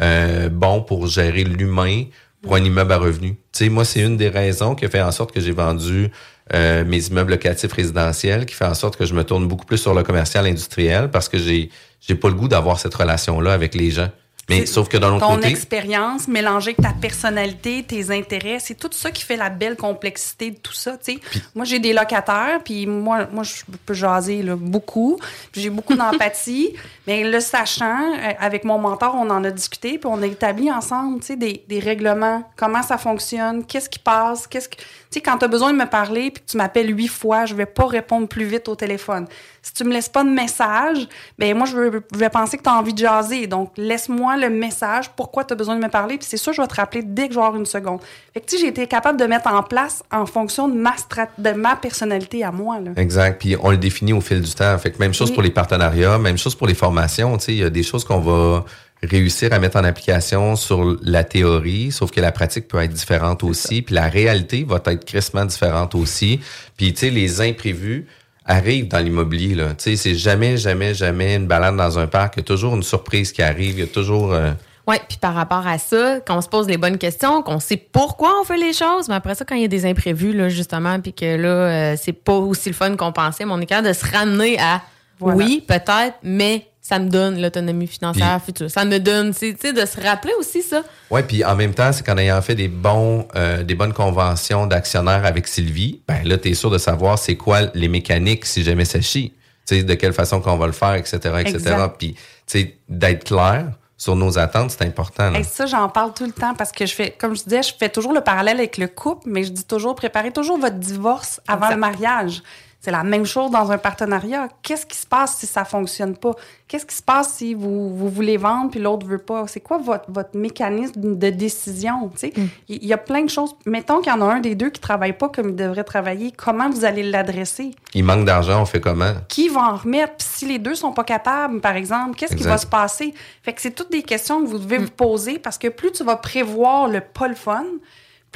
[0.00, 2.04] euh, bon pour gérer l'humain
[2.42, 3.34] pour un immeuble à revenus.
[3.52, 6.10] Tu sais, moi, c'est une des raisons qui a fait en sorte que j'ai vendu
[6.54, 9.78] euh, mes immeubles locatifs résidentiels, qui fait en sorte que je me tourne beaucoup plus
[9.78, 11.70] sur le commercial industriel parce que j'ai
[12.00, 14.10] j'ai pas le goût d'avoir cette relation-là avec les gens.
[14.48, 18.76] Mais sauf que d'un autre Ton côté, expérience mélangée avec ta personnalité, tes intérêts, c'est
[18.76, 20.96] tout ça qui fait la belle complexité de tout ça.
[20.96, 21.40] tu sais.
[21.54, 25.18] Moi, j'ai des locataires, puis moi, moi, je peux jaser là, beaucoup.
[25.52, 26.74] J'ai beaucoup d'empathie.
[27.08, 30.70] mais le sachant, euh, avec mon mentor, on en a discuté, puis on a établi
[30.70, 34.76] ensemble tu sais, des, des règlements, comment ça fonctionne, qu'est-ce qui passe, qu'est-ce que.
[34.76, 37.46] Tu sais, quand tu as besoin de me parler, puis que tu m'appelles huit fois,
[37.46, 39.26] je vais pas répondre plus vite au téléphone.
[39.66, 41.08] Si tu me laisses pas de message,
[41.40, 43.48] ben moi, je vais, je vais penser que tu as envie de jaser.
[43.48, 46.62] Donc, laisse-moi le message, pourquoi tu as besoin de me parler, puis c'est sûr, je
[46.62, 47.98] vais te rappeler dès que je vais avoir une seconde.
[48.32, 50.92] Fait que, tu sais, j'ai été capable de mettre en place en fonction de ma,
[50.92, 52.78] strat- de ma personnalité à moi.
[52.78, 52.92] Là.
[52.94, 53.40] Exact.
[53.40, 54.78] Puis on le définit au fil du temps.
[54.78, 55.34] Fait que même chose Oui.
[55.34, 57.36] pour les partenariats, même chose pour les formations.
[57.36, 58.64] Tu sais, il y a des choses qu'on va
[59.02, 63.42] réussir à mettre en application sur la théorie, sauf que la pratique peut être différente
[63.42, 63.82] aussi.
[63.82, 66.38] Puis la réalité va être crissement différente aussi.
[66.76, 68.06] Puis tu sais, les imprévus
[68.46, 69.54] arrivent dans l'immobilier.
[69.54, 69.68] Là.
[69.70, 72.34] Tu sais, c'est jamais, jamais, jamais une balade dans un parc.
[72.36, 73.74] Il y a toujours une surprise qui arrive.
[73.74, 74.32] Il y a toujours...
[74.32, 74.52] euh,
[74.86, 78.32] Oui, puis par rapport à ça, qu'on se pose les bonnes questions, qu'on sait pourquoi
[78.40, 81.00] on fait les choses, mais après ça, quand il y a des imprévus, là, justement,
[81.00, 83.88] puis que là, euh, c'est pas aussi le fun qu'on pensait, mais on est capable
[83.88, 84.80] de se ramener à
[85.18, 85.36] Voilà.
[85.38, 88.70] oui, peut-être, mais ça me donne l'autonomie financière future.
[88.70, 90.84] Ça me donne, tu sais, de se rappeler aussi ça.
[91.10, 94.68] Ouais, puis en même temps, c'est qu'en ayant fait des bons, euh, des bonnes conventions
[94.68, 98.84] d'actionnaires avec Sylvie, ben là, t'es sûr de savoir c'est quoi les mécaniques si jamais
[98.84, 99.32] ça chie.
[99.66, 101.74] Tu sais, de quelle façon qu'on va le faire, etc., etc.
[101.98, 103.66] Puis, tu sais, d'être clair
[103.96, 105.30] sur nos attentes, c'est important.
[105.30, 105.38] là.
[105.38, 107.72] Hey, ça, j'en parle tout le temps parce que je fais, comme je disais, je
[107.76, 111.40] fais toujours le parallèle avec le couple, mais je dis toujours, préparez toujours votre divorce
[111.48, 112.42] avant le mariage.
[112.86, 114.46] C'est la même chose dans un partenariat.
[114.62, 116.30] Qu'est-ce qui se passe si ça fonctionne pas?
[116.68, 119.48] Qu'est-ce qui se passe si vous, vous voulez vendre puis l'autre veut pas?
[119.48, 122.08] C'est quoi votre, votre mécanisme de décision?
[122.10, 122.32] tu sais?
[122.68, 123.56] Il y, a plein de choses.
[123.66, 126.30] Mettons qu'il y en a un des deux qui travaille pas comme il devrait travailler.
[126.30, 127.72] Comment vous allez l'adresser?
[127.92, 129.14] Il manque d'argent, on fait comment?
[129.26, 130.14] qui va en remettre?
[130.18, 133.14] Puis si les deux sont pas capables, par exemple, qu'est-ce qui va se passer?
[133.42, 136.04] Fait que c'est toutes des questions que vous devez vous poser parce que plus tu
[136.04, 137.64] vas prévoir le pas le fun,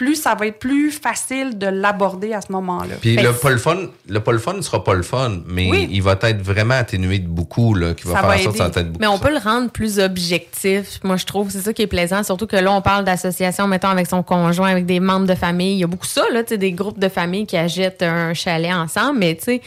[0.01, 2.95] plus ça va être plus facile de l'aborder à ce moment-là.
[3.03, 3.77] Puis Fait le pas le fun,
[4.09, 5.89] le pas le fun ne sera pas le fun, mais Oui.
[5.93, 8.53] il va être vraiment atténué de beaucoup, là, qui va Ça faire va en sorte
[8.57, 8.99] que ça va être beaucoup.
[8.99, 11.01] Mais on peut le rendre plus objectif.
[11.05, 12.23] Moi, je trouve c'est ça qui est plaisant.
[12.23, 15.75] Surtout que là, on parle d'association, mettons, avec son conjoint, avec des membres de famille.
[15.75, 19.19] Il y a beaucoup ça, là, des groupes de famille qui achètent un chalet ensemble.
[19.19, 19.61] Mais, tu sais,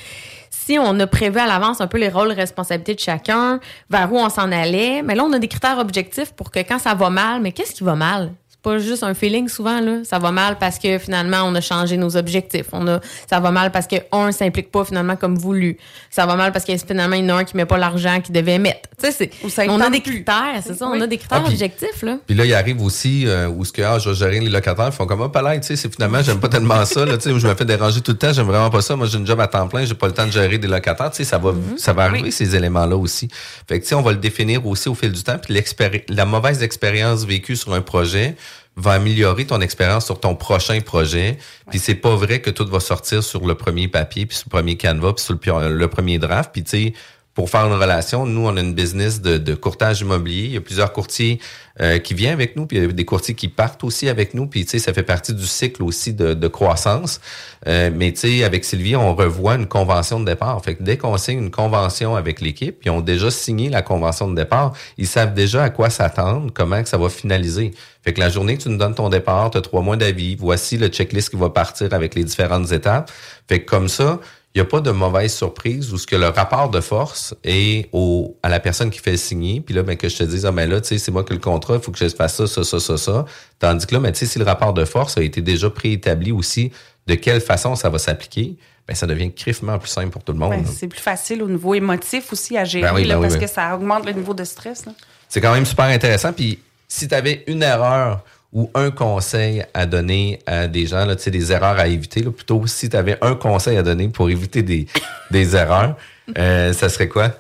[0.50, 3.60] si on a prévu à l'avance un peu les rôles, responsabilités de chacun,
[3.90, 6.80] vers où on s'en allait, mais là, on a des critères objectifs pour que quand
[6.80, 8.32] ça va mal, mais qu'est-ce qui va mal?
[8.64, 9.98] Pas juste un feeling souvent là.
[10.06, 12.68] Ça va mal parce que finalement on a changé nos objectifs.
[12.72, 13.00] On a,
[13.30, 15.78] ça va mal parce que un s'implique pas finalement comme voulu.
[16.10, 18.22] Ça va mal parce que finalement il y en a un qui met pas l'argent
[18.22, 18.90] qu'il devait mettre.
[19.02, 20.88] Tu sais, c'est, on a des critères, c'est ça.
[20.88, 22.18] On a des critères Ah, objectifs là.
[22.26, 24.88] Puis là, il arrive aussi euh, où ce que ah, je vais gérer les locataires,
[24.88, 27.24] ils font comme ah, là, tu sais, c'est finalement j'aime pas tellement ça, là, tu
[27.34, 28.96] sais, je me fais déranger tout le temps, j'aime vraiment pas ça.
[28.96, 31.12] Moi, j'ai une job à temps plein, j'ai pas le temps de gérer des locataires,
[31.12, 31.78] tu sais, ça va, Mm-hmm.
[31.78, 33.28] ça va arriver ces éléments-là aussi.
[33.68, 35.38] Fait que tu sais, on va le définir aussi au fil du temps.
[35.38, 38.36] Puis l'expéri- la mauvaise expérience vécue sur un projet
[38.76, 41.38] va améliorer ton expérience sur ton prochain projet.
[41.70, 44.52] Puis c'est pas vrai que tout va sortir sur le premier papier, puis sur le
[44.52, 46.52] premier canevas, puis sur le premier draft.
[46.52, 46.94] Puis tu sais,
[47.34, 50.44] pour faire une relation, nous, on a une business de, de courtage immobilier.
[50.44, 51.40] Il y a plusieurs courtiers
[51.82, 54.36] euh, qui viennent avec nous, puis il y a des courtiers qui partent aussi avec
[54.36, 54.46] nous.
[54.46, 57.20] Puis, tu sais, ça fait partie du cycle aussi de, de croissance.
[57.66, 60.64] Euh, mais, tu sais, avec Sylvie, on revoit une convention de départ.
[60.64, 64.30] Fait que dès qu'on signe une convention avec l'équipe, ils ont déjà signé la convention
[64.30, 67.72] de départ, ils savent déjà à quoi s'attendre, comment que ça va finaliser.
[68.04, 70.36] Fait que la journée que tu nous donnes ton départ, tu as trois mois d'avis,
[70.36, 73.10] voici le checklist qui va partir avec les différentes étapes.
[73.48, 74.20] Fait que comme ça,
[74.56, 77.90] il n'y a pas de mauvaise surprise où ce que le rapport de force est
[77.92, 80.46] au, à la personne qui fait le signer, puis là, ben, que je te dise,
[80.46, 82.08] ah, ben là, tu sais, c'est moi qui ai le contrat, il faut que je
[82.10, 83.26] fasse ça, ça, ça, ça, ça.
[83.58, 86.32] Tandis que là, ben, tu sais, si le rapport de force a été déjà préétabli
[86.32, 86.72] aussi,
[87.08, 88.56] de quelle façon ça va s'appliquer,
[88.88, 90.52] ben, ça devient criffement plus simple pour tout le monde.
[90.52, 93.28] Ben, c'est plus facile au niveau émotif aussi à gérer, Ben oui, là, ben oui,
[93.30, 94.86] parce que ça augmente le niveau de stress.
[94.86, 94.92] là.
[95.30, 96.32] C'est quand même super intéressant.
[96.32, 98.24] Puis si tu avais une erreur
[98.54, 102.66] ou un conseil à donner à des gens, là, des erreurs à éviter, là, plutôt
[102.68, 104.86] si tu avais un conseil à donner pour éviter des,
[105.32, 105.98] des erreurs,
[106.38, 107.32] euh, ça serait quoi?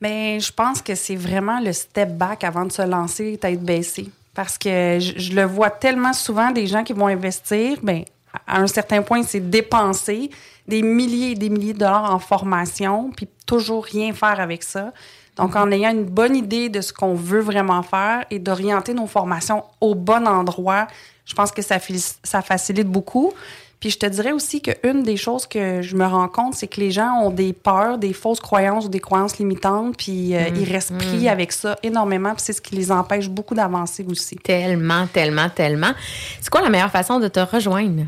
[0.00, 4.10] Mais je pense que c'est vraiment le step back avant de se lancer, tête baissée.
[4.34, 8.04] Parce que je, je le vois tellement souvent, des gens qui vont investir, ben,
[8.46, 10.30] à un certain point, c'est dépenser
[10.68, 14.92] des milliers et des milliers de dollars en formation, puis toujours rien faire avec ça.
[15.36, 19.06] Donc, en ayant une bonne idée de ce qu'on veut vraiment faire et d'orienter nos
[19.06, 20.86] formations au bon endroit,
[21.26, 21.78] je pense que ça,
[22.42, 23.32] facilite beaucoup.
[23.78, 26.80] Puis je te dirais aussi qu'une des choses que je me rends compte, c'est que
[26.80, 30.56] les gens ont des peurs, des fausses croyances ou des croyances limitantes, puis euh, Mm,
[30.56, 31.28] ils restent pris mm.
[31.28, 34.36] avec ça énormément, puis c'est ce qui les empêche beaucoup d'avancer aussi.
[34.36, 35.92] Tellement, tellement, tellement.
[36.40, 38.04] C'est quoi la meilleure façon de te rejoindre?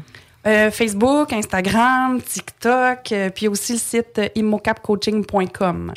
[0.47, 5.93] Euh, Facebook, Instagram, TikTok, euh, puis aussi le site immocapcoaching.com.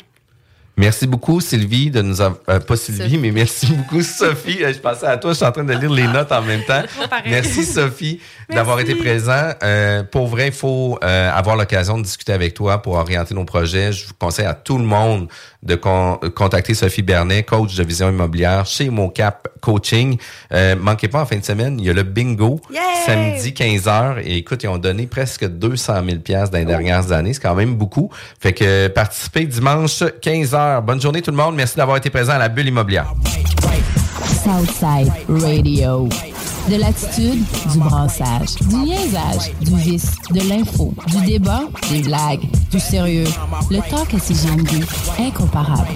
[0.76, 2.40] Merci beaucoup, Sylvie, de nous avoir.
[2.48, 3.18] euh, pas Sylvie, Sophie.
[3.18, 4.58] mais merci beaucoup, Sophie.
[4.60, 6.82] Je pensais à toi, je suis en train de lire les notes en même temps.
[7.26, 8.20] Merci, Sophie,
[8.50, 9.50] d'avoir été présent.
[9.62, 13.44] Euh, pour vrai, il faut euh, avoir l'occasion de discuter avec toi pour orienter nos
[13.44, 13.92] projets.
[13.92, 15.28] Je vous conseille à tout le monde
[15.62, 20.16] de con- contacter Sophie Bernet, coach de vision immobilière chez MoCap Coaching.
[20.54, 22.80] Euh, manquez pas en fin de semaine, il y a le bingo Yay!
[23.06, 24.22] samedi 15h.
[24.24, 27.34] Et écoute, ils ont donné presque 200 000 pièces dans les dernières années.
[27.34, 28.10] C'est quand même beaucoup.
[28.40, 30.61] Fait que participez dimanche 15h.
[30.82, 31.54] Bonne journée tout le monde.
[31.54, 33.12] Merci d'avoir été présent à la bulle immobilière.
[34.26, 36.08] Southside Radio.
[36.68, 37.42] De l'attitude,
[37.72, 43.26] du brassage, du niaisage, du vice, de l'info, du débat, des blagues, du sérieux.
[43.70, 44.84] Le talk à CGMD,
[45.18, 45.88] incomparable.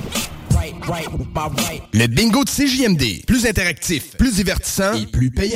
[1.93, 3.25] Le bingo de CJMD.
[3.27, 5.55] Plus interactif, plus divertissant et plus payant.